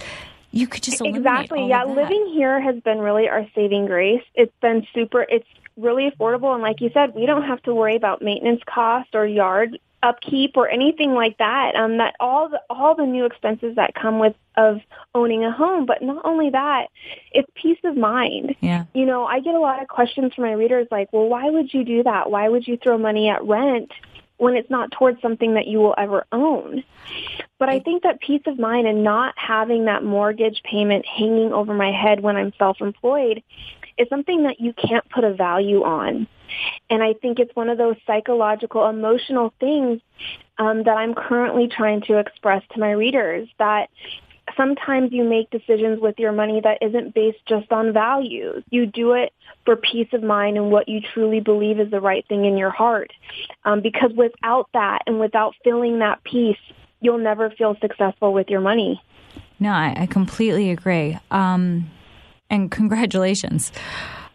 You 0.50 0.66
could 0.66 0.82
just 0.82 1.00
exactly. 1.00 1.68
yeah, 1.68 1.84
living 1.84 2.32
here 2.34 2.60
has 2.60 2.80
been 2.82 2.98
really 2.98 3.28
our 3.28 3.46
saving 3.54 3.86
grace. 3.86 4.22
It's 4.34 4.52
been 4.60 4.84
super. 4.92 5.24
It's 5.28 5.46
really 5.76 6.10
affordable, 6.10 6.52
and 6.52 6.60
like 6.60 6.80
you 6.80 6.90
said, 6.92 7.14
we 7.14 7.24
don't 7.24 7.44
have 7.44 7.62
to 7.62 7.72
worry 7.72 7.94
about 7.94 8.20
maintenance 8.20 8.60
costs 8.66 9.14
or 9.14 9.24
yard 9.24 9.78
upkeep 10.02 10.56
or 10.56 10.68
anything 10.68 11.12
like 11.12 11.38
that. 11.38 11.74
Um, 11.76 11.98
that 11.98 12.14
all 12.20 12.48
the 12.48 12.60
all 12.70 12.94
the 12.94 13.06
new 13.06 13.24
expenses 13.24 13.76
that 13.76 13.94
come 13.94 14.18
with 14.18 14.34
of 14.56 14.80
owning 15.14 15.44
a 15.44 15.52
home. 15.52 15.86
But 15.86 16.02
not 16.02 16.24
only 16.24 16.50
that, 16.50 16.88
it's 17.32 17.48
peace 17.54 17.78
of 17.84 17.96
mind. 17.96 18.56
Yeah. 18.60 18.84
You 18.94 19.06
know, 19.06 19.24
I 19.24 19.40
get 19.40 19.54
a 19.54 19.60
lot 19.60 19.82
of 19.82 19.88
questions 19.88 20.34
from 20.34 20.44
my 20.44 20.52
readers 20.52 20.88
like, 20.90 21.12
well, 21.12 21.28
why 21.28 21.48
would 21.50 21.72
you 21.72 21.84
do 21.84 22.02
that? 22.02 22.30
Why 22.30 22.48
would 22.48 22.66
you 22.66 22.76
throw 22.76 22.98
money 22.98 23.28
at 23.28 23.44
rent? 23.44 23.92
when 24.40 24.56
it's 24.56 24.70
not 24.70 24.90
towards 24.90 25.20
something 25.20 25.52
that 25.52 25.66
you 25.66 25.78
will 25.78 25.94
ever 25.98 26.24
own. 26.32 26.82
But 27.58 27.68
I 27.68 27.78
think 27.78 28.04
that 28.04 28.22
peace 28.22 28.40
of 28.46 28.58
mind 28.58 28.86
and 28.86 29.04
not 29.04 29.34
having 29.36 29.84
that 29.84 30.02
mortgage 30.02 30.62
payment 30.62 31.04
hanging 31.04 31.52
over 31.52 31.74
my 31.74 31.92
head 31.92 32.20
when 32.20 32.36
I'm 32.36 32.54
self-employed 32.58 33.42
is 34.00 34.08
something 34.08 34.44
that 34.44 34.60
you 34.60 34.72
can't 34.72 35.08
put 35.10 35.24
a 35.24 35.34
value 35.34 35.82
on. 35.82 36.26
And 36.88 37.02
I 37.02 37.12
think 37.12 37.38
it's 37.38 37.54
one 37.54 37.68
of 37.68 37.78
those 37.78 37.96
psychological, 38.06 38.88
emotional 38.88 39.52
things 39.60 40.00
um, 40.58 40.82
that 40.84 40.96
I'm 40.96 41.14
currently 41.14 41.68
trying 41.68 42.00
to 42.02 42.18
express 42.18 42.62
to 42.72 42.80
my 42.80 42.92
readers 42.92 43.48
that 43.58 43.88
sometimes 44.56 45.12
you 45.12 45.22
make 45.24 45.50
decisions 45.50 46.00
with 46.00 46.18
your 46.18 46.32
money 46.32 46.60
that 46.60 46.78
isn't 46.82 47.14
based 47.14 47.38
just 47.46 47.70
on 47.70 47.92
values. 47.92 48.64
You 48.70 48.86
do 48.86 49.12
it 49.12 49.32
for 49.64 49.76
peace 49.76 50.08
of 50.12 50.22
mind 50.22 50.56
and 50.56 50.70
what 50.70 50.88
you 50.88 51.00
truly 51.00 51.40
believe 51.40 51.78
is 51.78 51.90
the 51.90 52.00
right 52.00 52.26
thing 52.26 52.44
in 52.44 52.56
your 52.56 52.70
heart. 52.70 53.12
Um, 53.64 53.80
because 53.80 54.12
without 54.16 54.68
that 54.72 55.02
and 55.06 55.20
without 55.20 55.54
feeling 55.62 56.00
that 56.00 56.24
peace, 56.24 56.58
you'll 57.00 57.18
never 57.18 57.50
feel 57.50 57.76
successful 57.80 58.32
with 58.32 58.48
your 58.48 58.60
money. 58.60 59.00
No, 59.60 59.70
I, 59.70 59.94
I 59.96 60.06
completely 60.06 60.70
agree. 60.70 61.18
Um, 61.30 61.90
and 62.50 62.70
congratulations 62.70 63.72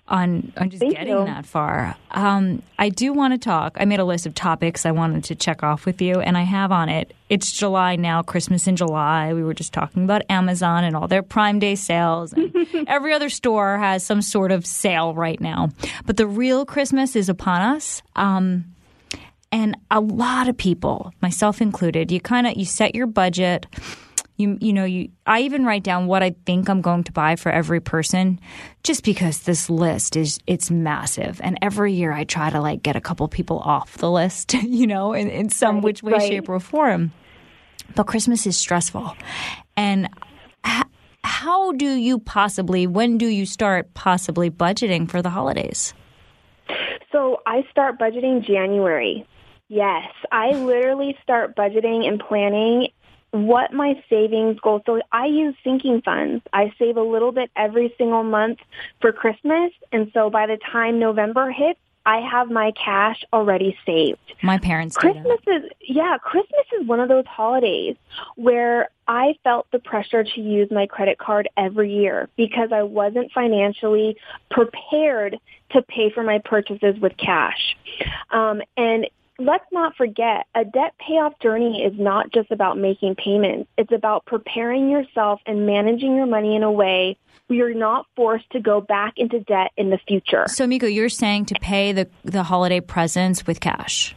on 0.07 0.51
on 0.57 0.69
just 0.69 0.81
Thank 0.81 0.93
getting 0.93 1.13
you. 1.17 1.25
that 1.25 1.45
far. 1.45 1.95
Um, 2.11 2.61
I 2.77 2.89
do 2.89 3.11
want 3.11 3.33
to 3.33 3.37
talk. 3.37 3.77
I 3.79 3.85
made 3.85 3.99
a 3.99 4.05
list 4.05 4.25
of 4.25 4.35
topics 4.35 4.85
I 4.85 4.91
wanted 4.91 5.23
to 5.25 5.35
check 5.35 5.63
off 5.63 5.85
with 5.85 6.01
you, 6.01 6.19
and 6.19 6.37
I 6.37 6.43
have 6.43 6.71
on 6.71 6.89
it. 6.89 7.15
It's 7.29 7.51
July 7.51 7.95
now, 7.95 8.21
Christmas 8.21 8.67
in 8.67 8.75
July. 8.75 9.33
We 9.33 9.43
were 9.43 9.53
just 9.53 9.73
talking 9.73 10.03
about 10.03 10.21
Amazon 10.29 10.83
and 10.83 10.95
all 10.95 11.07
their 11.07 11.23
Prime 11.23 11.59
Day 11.59 11.75
sales. 11.75 12.33
every 12.87 13.13
other 13.13 13.29
store 13.29 13.77
has 13.77 14.05
some 14.05 14.21
sort 14.21 14.51
of 14.51 14.65
sale 14.65 15.13
right 15.15 15.41
now, 15.41 15.69
but 16.05 16.17
the 16.17 16.27
real 16.27 16.65
Christmas 16.65 17.15
is 17.15 17.29
upon 17.29 17.61
us. 17.61 18.03
Um, 18.15 18.65
and 19.51 19.77
a 19.89 20.01
lot 20.01 20.47
of 20.49 20.57
people, 20.57 21.13
myself 21.21 21.61
included, 21.61 22.11
you 22.11 22.19
kind 22.19 22.45
of 22.45 22.55
you 22.57 22.65
set 22.65 22.93
your 22.93 23.07
budget 23.07 23.65
you 24.37 24.57
you 24.61 24.73
know 24.73 24.85
you 24.85 25.09
I 25.25 25.41
even 25.41 25.65
write 25.65 25.83
down 25.83 26.07
what 26.07 26.23
I 26.23 26.35
think 26.45 26.69
I'm 26.69 26.81
going 26.81 27.03
to 27.05 27.11
buy 27.11 27.35
for 27.35 27.51
every 27.51 27.79
person 27.79 28.39
just 28.83 29.03
because 29.03 29.39
this 29.41 29.69
list 29.69 30.15
is 30.15 30.39
it's 30.47 30.69
massive 30.69 31.39
and 31.43 31.57
every 31.61 31.93
year 31.93 32.11
I 32.11 32.23
try 32.23 32.49
to 32.49 32.61
like 32.61 32.83
get 32.83 32.95
a 32.95 33.01
couple 33.01 33.27
people 33.27 33.59
off 33.59 33.97
the 33.97 34.11
list 34.11 34.53
you 34.53 34.87
know 34.87 35.13
in, 35.13 35.29
in 35.29 35.49
some 35.49 35.75
right, 35.75 35.83
which 35.83 36.03
way 36.03 36.13
right. 36.13 36.21
shape 36.21 36.49
or 36.49 36.59
form 36.59 37.11
but 37.95 38.07
Christmas 38.07 38.45
is 38.45 38.57
stressful 38.57 39.15
and 39.77 40.09
how 41.25 41.71
do 41.73 41.95
you 41.95 42.19
possibly, 42.19 42.87
when 42.87 43.17
do 43.17 43.27
you 43.27 43.45
start 43.45 43.93
possibly 43.93 44.49
budgeting 44.49 45.09
for 45.09 45.21
the 45.21 45.29
holidays? 45.29 45.93
So 47.11 47.41
I 47.45 47.63
start 47.71 47.99
budgeting 47.99 48.45
January. 48.45 49.27
Yes, 49.67 50.05
I 50.31 50.51
literally 50.51 51.17
start 51.23 51.55
budgeting 51.55 52.07
and 52.07 52.19
planning 52.19 52.87
what 53.43 53.73
my 53.73 54.01
savings 54.09 54.59
goal. 54.59 54.81
So 54.85 55.01
I 55.11 55.25
use 55.25 55.55
sinking 55.63 56.01
funds. 56.01 56.43
I 56.53 56.73
save 56.79 56.97
a 56.97 57.01
little 57.01 57.31
bit 57.31 57.51
every 57.55 57.93
single 57.97 58.23
month 58.23 58.59
for 59.01 59.11
Christmas. 59.11 59.71
And 59.91 60.11
so 60.13 60.29
by 60.29 60.47
the 60.47 60.57
time 60.71 60.99
November 60.99 61.51
hits, 61.51 61.79
I 62.05 62.19
have 62.19 62.51
my 62.51 62.71
cash 62.71 63.23
already 63.33 63.75
saved. 63.85 64.19
My 64.43 64.59
parents 64.59 64.95
Christmas 64.95 65.39
is 65.47 65.63
yeah, 65.81 66.17
Christmas 66.21 66.65
is 66.79 66.87
one 66.87 66.99
of 66.99 67.09
those 67.09 67.25
holidays 67.25 67.95
where 68.35 68.89
I 69.07 69.35
felt 69.43 69.67
the 69.71 69.79
pressure 69.79 70.23
to 70.23 70.41
use 70.41 70.69
my 70.69 70.85
credit 70.85 71.17
card 71.17 71.49
every 71.57 71.91
year 71.91 72.29
because 72.37 72.71
I 72.71 72.83
wasn't 72.83 73.31
financially 73.31 74.17
prepared 74.51 75.39
to 75.71 75.81
pay 75.81 76.11
for 76.11 76.23
my 76.23 76.39
purchases 76.45 76.99
with 76.99 77.17
cash. 77.17 77.75
Um, 78.29 78.61
and 78.77 79.07
let's 79.39 79.65
not 79.71 79.95
forget, 79.95 80.45
a 80.55 80.63
debt 80.63 80.93
payoff 81.05 81.37
journey 81.39 81.83
is 81.83 81.93
not 81.99 82.31
just 82.31 82.51
about 82.51 82.77
making 82.77 83.15
payments. 83.15 83.69
It's 83.77 83.91
about 83.91 84.25
preparing 84.25 84.89
yourself 84.89 85.41
and 85.45 85.65
managing 85.65 86.15
your 86.15 86.25
money 86.25 86.55
in 86.55 86.63
a 86.63 86.71
way 86.71 87.17
where 87.47 87.57
you're 87.57 87.73
not 87.73 88.05
forced 88.15 88.49
to 88.51 88.59
go 88.59 88.81
back 88.81 89.13
into 89.17 89.39
debt 89.41 89.71
in 89.77 89.89
the 89.89 89.99
future. 90.07 90.45
So, 90.47 90.65
Miko, 90.65 90.87
you're 90.87 91.09
saying 91.09 91.45
to 91.45 91.55
pay 91.61 91.91
the, 91.91 92.09
the 92.23 92.43
holiday 92.43 92.79
presents 92.79 93.45
with 93.45 93.59
cash? 93.59 94.15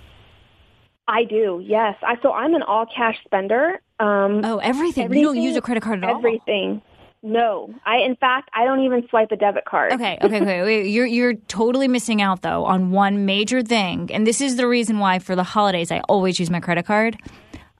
I 1.07 1.25
do, 1.25 1.63
yes. 1.65 1.97
I, 2.03 2.21
so 2.23 2.33
I'm 2.33 2.55
an 2.55 2.63
all 2.63 2.87
cash 2.87 3.17
spender. 3.25 3.81
Um, 3.99 4.43
oh, 4.45 4.59
everything. 4.59 5.05
everything. 5.05 5.23
You 5.23 5.35
don't 5.35 5.43
use 5.43 5.57
a 5.57 5.61
credit 5.61 5.83
card 5.83 6.05
at 6.05 6.11
everything. 6.11 6.21
all? 6.21 6.27
Everything. 6.27 6.83
No, 7.23 7.75
I 7.85 7.99
in 7.99 8.15
fact 8.17 8.49
I 8.55 8.65
don't 8.65 8.81
even 8.81 9.07
swipe 9.09 9.33
a 9.33 9.37
debit 9.37 9.65
card. 9.65 9.93
Okay, 9.93 10.19
okay, 10.23 10.41
okay. 10.41 10.63
Wait, 10.63 10.87
you're 10.91 11.07
you're 11.07 11.35
totally 11.35 11.89
missing 11.89 12.23
out 12.23 12.43
though 12.43 12.65
on 12.65 12.91
one 12.93 13.27
major 13.27 13.63
thing, 13.63 14.11
and 14.13 14.27
this 14.27 14.41
is 14.41 14.57
the 14.57 14.69
reason 14.69 14.99
why 14.99 15.19
for 15.19 15.35
the 15.35 15.43
holidays 15.43 15.91
I 15.91 16.01
always 16.09 16.39
use 16.39 16.51
my 16.51 16.61
credit 16.61 16.87
card. 16.87 17.19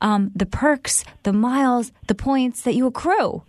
Um, 0.01 0.31
the 0.35 0.47
perks, 0.47 1.05
the 1.23 1.33
miles, 1.33 1.93
the 2.07 2.15
points 2.15 2.63
that 2.63 2.75
you 2.75 2.87
accrue. 2.87 3.43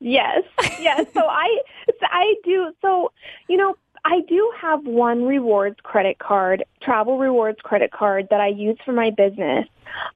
Yes, 0.00 0.42
yes. 0.80 1.06
so 1.14 1.20
I 1.20 1.60
I 2.02 2.34
do. 2.44 2.72
So 2.82 3.12
you 3.48 3.56
know 3.56 3.76
I 4.04 4.20
do 4.28 4.52
have 4.60 4.86
one 4.86 5.24
rewards 5.24 5.76
credit 5.82 6.18
card, 6.18 6.64
travel 6.82 7.18
rewards 7.18 7.58
credit 7.62 7.92
card 7.92 8.28
that 8.30 8.40
I 8.40 8.48
use 8.48 8.78
for 8.84 8.92
my 8.92 9.10
business. 9.10 9.66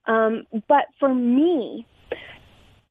Um, 0.07 0.47
but 0.69 0.87
for 0.99 1.15
me, 1.15 1.87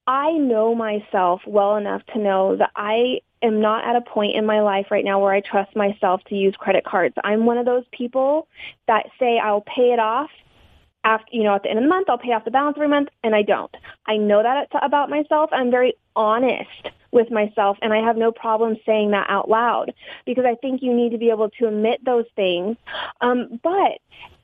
I 0.08 0.32
know 0.34 0.76
myself 0.76 1.42
well 1.48 1.78
enough 1.78 2.06
to 2.14 2.20
know 2.20 2.58
that 2.58 2.72
I 2.76 3.22
am 3.42 3.62
not 3.62 3.86
at 3.86 3.96
a 3.96 4.02
point 4.02 4.36
in 4.36 4.46
my 4.46 4.62
life 4.62 4.88
right 4.92 5.06
now 5.06 5.22
where 5.22 5.34
I 5.34 5.42
trust 5.42 5.76
myself 5.76 6.22
to 6.26 6.36
use 6.36 6.56
credit 6.58 6.84
cards. 6.84 7.16
I'm 7.24 7.46
one 7.46 7.58
of 7.58 7.66
those 7.66 7.86
people 7.92 8.48
that 8.88 9.06
say 9.20 9.40
I'll 9.40 9.62
pay 9.62 9.94
it 9.94 10.00
off 10.00 10.30
after, 11.06 11.28
you 11.32 11.44
know, 11.44 11.56
at 11.56 11.64
the 11.64 11.70
end 11.70 11.80
of 11.80 11.84
the 11.84 11.90
month, 11.90 12.10
I'll 12.10 12.18
pay 12.18 12.32
off 12.32 12.46
the 12.46 12.52
balance 12.52 12.78
every 12.78 12.88
month, 12.88 13.10
and 13.24 13.36
I 13.36 13.42
don't. 13.42 13.76
I 14.08 14.18
know 14.18 14.42
that 14.42 14.70
about 14.82 15.10
myself. 15.10 15.50
I'm 15.52 15.70
very 15.70 15.96
honest 16.16 16.90
with 17.12 17.30
myself, 17.30 17.78
and 17.82 17.94
I 17.94 17.98
have 17.98 18.16
no 18.16 18.32
problem 18.32 18.78
saying 18.86 19.12
that 19.12 19.30
out 19.30 19.50
loud 19.50 19.94
because 20.26 20.46
I 20.46 20.56
think 20.56 20.82
you 20.82 20.94
need 20.94 21.12
to 21.12 21.18
be 21.18 21.30
able 21.30 21.50
to 21.50 21.68
admit 21.68 22.04
those 22.06 22.26
things. 22.36 22.78
Um, 23.22 23.60
but 23.62 24.00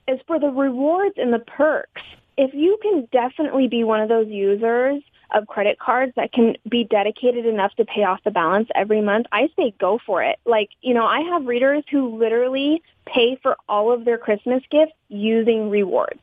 as 0.07 0.19
for 0.27 0.39
the 0.39 0.49
rewards 0.49 1.15
and 1.17 1.33
the 1.33 1.39
perks, 1.39 2.01
if 2.37 2.53
you 2.53 2.77
can 2.81 3.07
definitely 3.11 3.67
be 3.67 3.83
one 3.83 4.01
of 4.01 4.09
those 4.09 4.27
users 4.27 5.01
of 5.31 5.47
credit 5.47 5.79
cards 5.79 6.13
that 6.15 6.31
can 6.31 6.55
be 6.67 6.83
dedicated 6.83 7.45
enough 7.45 7.73
to 7.75 7.85
pay 7.85 8.03
off 8.03 8.19
the 8.23 8.31
balance 8.31 8.69
every 8.75 9.01
month, 9.01 9.27
I 9.31 9.49
say 9.55 9.73
go 9.79 9.99
for 10.05 10.23
it. 10.23 10.37
Like, 10.45 10.69
you 10.81 10.93
know, 10.93 11.05
I 11.05 11.21
have 11.21 11.45
readers 11.45 11.83
who 11.91 12.17
literally 12.17 12.81
pay 13.05 13.37
for 13.41 13.57
all 13.67 13.91
of 13.91 14.05
their 14.05 14.17
Christmas 14.17 14.63
gifts 14.71 14.93
using 15.07 15.69
rewards. 15.69 16.19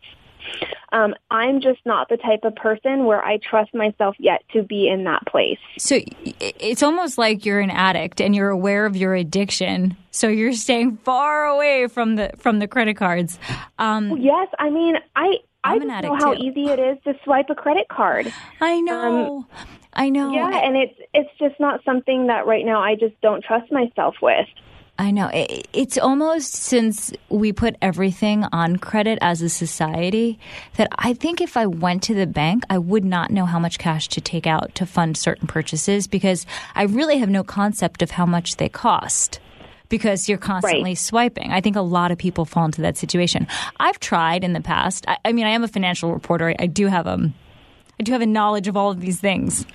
Um, 0.92 1.14
I'm 1.30 1.60
just 1.60 1.80
not 1.84 2.08
the 2.08 2.16
type 2.16 2.40
of 2.44 2.54
person 2.54 3.04
where 3.04 3.24
I 3.24 3.38
trust 3.38 3.74
myself 3.74 4.14
yet 4.18 4.42
to 4.52 4.62
be 4.62 4.88
in 4.88 5.04
that 5.04 5.26
place. 5.26 5.58
So 5.78 6.00
it's 6.40 6.82
almost 6.82 7.18
like 7.18 7.44
you're 7.44 7.60
an 7.60 7.70
addict 7.70 8.20
and 8.20 8.34
you're 8.34 8.50
aware 8.50 8.86
of 8.86 8.96
your 8.96 9.14
addiction. 9.14 9.96
So 10.10 10.28
you're 10.28 10.52
staying 10.52 10.98
far 10.98 11.46
away 11.46 11.88
from 11.88 12.16
the 12.16 12.30
from 12.38 12.60
the 12.60 12.68
credit 12.68 12.96
cards. 12.96 13.38
Um, 13.78 14.16
yes, 14.18 14.48
I 14.58 14.70
mean 14.70 14.96
I 15.16 15.38
I'm 15.74 15.90
I 15.90 16.00
just 16.00 16.02
know 16.02 16.14
how 16.14 16.34
too. 16.34 16.42
easy 16.42 16.66
it 16.66 16.78
is 16.78 16.98
to 17.04 17.14
swipe 17.24 17.50
a 17.50 17.54
credit 17.54 17.88
card. 17.88 18.32
I 18.60 18.80
know. 18.80 19.46
Um, 19.50 19.60
I 19.92 20.10
know. 20.10 20.32
Yeah, 20.32 20.58
and 20.58 20.76
it's 20.76 20.94
it's 21.14 21.30
just 21.38 21.58
not 21.58 21.82
something 21.84 22.26
that 22.26 22.46
right 22.46 22.64
now 22.64 22.80
I 22.80 22.94
just 22.94 23.18
don't 23.22 23.42
trust 23.42 23.72
myself 23.72 24.16
with. 24.20 24.46
I 24.98 25.10
know. 25.10 25.30
It's 25.32 25.98
almost 25.98 26.54
since 26.54 27.12
we 27.28 27.52
put 27.52 27.76
everything 27.82 28.44
on 28.50 28.76
credit 28.76 29.18
as 29.20 29.42
a 29.42 29.50
society 29.50 30.38
that 30.76 30.88
I 30.96 31.12
think 31.12 31.42
if 31.42 31.56
I 31.56 31.66
went 31.66 32.02
to 32.04 32.14
the 32.14 32.26
bank, 32.26 32.64
I 32.70 32.78
would 32.78 33.04
not 33.04 33.30
know 33.30 33.44
how 33.44 33.58
much 33.58 33.78
cash 33.78 34.08
to 34.08 34.22
take 34.22 34.46
out 34.46 34.74
to 34.76 34.86
fund 34.86 35.18
certain 35.18 35.46
purchases 35.46 36.06
because 36.06 36.46
I 36.74 36.84
really 36.84 37.18
have 37.18 37.28
no 37.28 37.44
concept 37.44 38.00
of 38.00 38.12
how 38.12 38.24
much 38.24 38.56
they 38.56 38.70
cost 38.70 39.38
because 39.88 40.28
you're 40.28 40.38
constantly 40.38 40.90
right. 40.90 40.98
swiping. 40.98 41.52
I 41.52 41.60
think 41.60 41.76
a 41.76 41.82
lot 41.82 42.10
of 42.10 42.18
people 42.18 42.44
fall 42.44 42.64
into 42.64 42.82
that 42.82 42.96
situation. 42.96 43.46
I've 43.78 44.00
tried 44.00 44.44
in 44.44 44.52
the 44.52 44.60
past. 44.60 45.04
I, 45.08 45.18
I 45.24 45.32
mean, 45.32 45.46
I 45.46 45.50
am 45.50 45.64
a 45.64 45.68
financial 45.68 46.12
reporter. 46.12 46.50
I, 46.50 46.56
I 46.60 46.66
do 46.66 46.86
have 46.86 47.06
a, 47.06 47.12
um, 47.12 47.34
do 48.02 48.12
have 48.12 48.22
a 48.22 48.26
knowledge 48.26 48.68
of 48.68 48.76
all 48.76 48.90
of 48.90 49.00
these 49.00 49.20
things. 49.20 49.66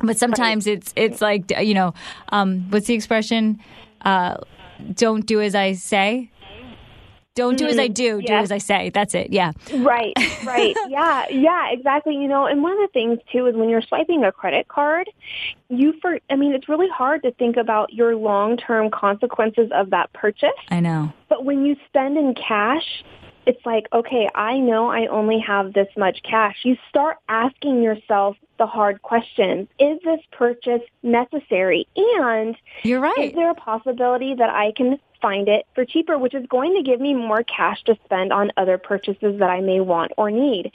But 0.00 0.18
sometimes 0.18 0.66
right. 0.66 0.76
it's 0.76 0.92
it's 0.94 1.20
like 1.20 1.50
you 1.60 1.74
know, 1.74 1.92
um, 2.28 2.70
what's 2.70 2.86
the 2.86 2.94
expression? 2.94 3.58
Uh, 4.02 4.36
don't 4.94 5.26
do 5.26 5.40
as 5.40 5.54
I 5.54 5.72
say. 5.72 6.30
Don't 7.38 7.56
do 7.56 7.68
as 7.68 7.78
I 7.78 7.86
mm-hmm. 7.86 7.92
do, 7.92 8.22
do 8.22 8.32
as 8.32 8.50
I 8.50 8.58
say. 8.58 8.90
That's 8.90 9.14
it. 9.14 9.32
Yeah. 9.32 9.52
Right, 9.72 10.12
right. 10.44 10.74
yeah, 10.88 11.24
yeah, 11.30 11.70
exactly. 11.70 12.16
You 12.16 12.26
know, 12.26 12.46
and 12.46 12.64
one 12.64 12.72
of 12.72 12.78
the 12.78 12.88
things 12.92 13.20
too 13.30 13.46
is 13.46 13.54
when 13.54 13.68
you're 13.68 13.80
swiping 13.80 14.24
a 14.24 14.32
credit 14.32 14.66
card, 14.66 15.08
you 15.68 15.94
for 16.02 16.18
I 16.30 16.34
mean, 16.34 16.52
it's 16.52 16.68
really 16.68 16.88
hard 16.88 17.22
to 17.22 17.30
think 17.30 17.56
about 17.56 17.92
your 17.92 18.16
long-term 18.16 18.90
consequences 18.90 19.70
of 19.72 19.90
that 19.90 20.12
purchase. 20.14 20.50
I 20.70 20.80
know. 20.80 21.12
But 21.28 21.44
when 21.44 21.64
you 21.64 21.76
spend 21.86 22.18
in 22.18 22.34
cash, 22.34 23.04
it's 23.48 23.64
like, 23.64 23.86
okay, 23.94 24.28
I 24.34 24.58
know 24.58 24.90
I 24.90 25.06
only 25.06 25.38
have 25.40 25.72
this 25.72 25.88
much 25.96 26.22
cash. 26.22 26.58
You 26.64 26.76
start 26.90 27.16
asking 27.30 27.82
yourself 27.82 28.36
the 28.58 28.66
hard 28.66 29.00
questions. 29.00 29.68
Is 29.78 29.98
this 30.04 30.20
purchase 30.32 30.82
necessary? 31.02 31.88
And 31.96 32.54
you're 32.82 33.00
right. 33.00 33.18
Is 33.18 33.32
there 33.32 33.50
a 33.50 33.54
possibility 33.54 34.34
that 34.34 34.50
I 34.50 34.72
can 34.72 34.98
find 35.22 35.48
it 35.48 35.64
for 35.74 35.86
cheaper, 35.86 36.18
which 36.18 36.34
is 36.34 36.46
going 36.46 36.76
to 36.76 36.82
give 36.82 37.00
me 37.00 37.14
more 37.14 37.42
cash 37.42 37.82
to 37.84 37.96
spend 38.04 38.34
on 38.34 38.52
other 38.58 38.76
purchases 38.76 39.38
that 39.38 39.48
I 39.48 39.62
may 39.62 39.80
want 39.80 40.12
or 40.18 40.30
need? 40.30 40.70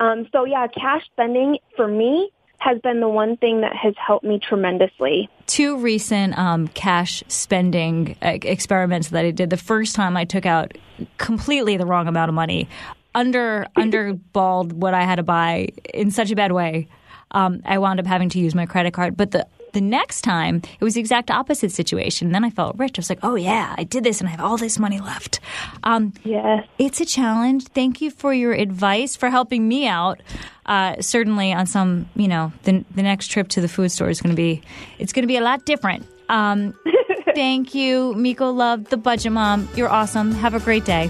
Um, 0.00 0.26
so 0.32 0.44
yeah, 0.44 0.66
cash 0.66 1.04
spending 1.12 1.58
for 1.76 1.86
me 1.86 2.32
has 2.58 2.78
been 2.80 3.00
the 3.00 3.08
one 3.08 3.36
thing 3.36 3.60
that 3.60 3.74
has 3.74 3.94
helped 4.04 4.24
me 4.24 4.38
tremendously. 4.38 5.28
Two 5.46 5.78
recent 5.78 6.36
um, 6.36 6.68
cash 6.68 7.22
spending 7.28 8.16
uh, 8.20 8.38
experiments 8.42 9.08
that 9.08 9.24
I 9.24 9.30
did. 9.30 9.50
The 9.50 9.56
first 9.56 9.94
time 9.94 10.16
I 10.16 10.24
took 10.24 10.44
out 10.44 10.76
completely 11.16 11.76
the 11.76 11.86
wrong 11.86 12.08
amount 12.08 12.28
of 12.28 12.34
money, 12.34 12.68
under 13.14 13.66
underballed 13.76 14.72
what 14.72 14.94
I 14.94 15.04
had 15.04 15.16
to 15.16 15.22
buy 15.22 15.68
in 15.94 16.10
such 16.10 16.30
a 16.30 16.36
bad 16.36 16.52
way. 16.52 16.88
Um, 17.30 17.60
I 17.64 17.78
wound 17.78 18.00
up 18.00 18.06
having 18.06 18.28
to 18.30 18.38
use 18.38 18.54
my 18.54 18.66
credit 18.66 18.92
card. 18.92 19.16
But 19.16 19.30
the 19.30 19.46
the 19.72 19.80
next 19.80 20.22
time, 20.22 20.62
it 20.80 20.84
was 20.84 20.94
the 20.94 21.00
exact 21.00 21.30
opposite 21.30 21.72
situation. 21.72 22.32
Then 22.32 22.44
I 22.44 22.50
felt 22.50 22.76
rich. 22.78 22.98
I 22.98 23.00
was 23.00 23.10
like, 23.10 23.20
oh, 23.22 23.34
yeah, 23.34 23.74
I 23.76 23.84
did 23.84 24.04
this 24.04 24.20
and 24.20 24.28
I 24.28 24.32
have 24.32 24.40
all 24.40 24.56
this 24.56 24.78
money 24.78 25.00
left. 25.00 25.40
Um, 25.82 26.12
yes. 26.24 26.66
It's 26.78 27.00
a 27.00 27.04
challenge. 27.04 27.64
Thank 27.68 28.00
you 28.00 28.10
for 28.10 28.32
your 28.32 28.52
advice, 28.52 29.16
for 29.16 29.30
helping 29.30 29.66
me 29.66 29.86
out. 29.86 30.20
Uh, 30.66 31.00
certainly 31.00 31.52
on 31.52 31.66
some, 31.66 32.08
you 32.14 32.28
know, 32.28 32.52
the, 32.64 32.84
the 32.94 33.02
next 33.02 33.28
trip 33.28 33.48
to 33.48 33.60
the 33.60 33.68
food 33.68 33.90
store 33.90 34.10
is 34.10 34.20
going 34.20 34.34
to 34.34 34.36
be, 34.36 34.62
it's 34.98 35.12
going 35.12 35.22
to 35.22 35.28
be 35.28 35.36
a 35.36 35.42
lot 35.42 35.64
different. 35.64 36.06
Um, 36.28 36.74
thank 37.34 37.74
you, 37.74 38.14
Miko 38.14 38.50
Love, 38.50 38.84
the 38.90 38.96
Budget 38.96 39.32
Mom. 39.32 39.68
You're 39.74 39.88
awesome. 39.88 40.32
Have 40.32 40.54
a 40.54 40.60
great 40.60 40.84
day. 40.84 41.08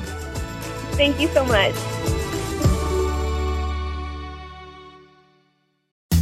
Thank 0.93 1.21
you 1.21 1.29
so 1.29 1.45
much. 1.45 2.18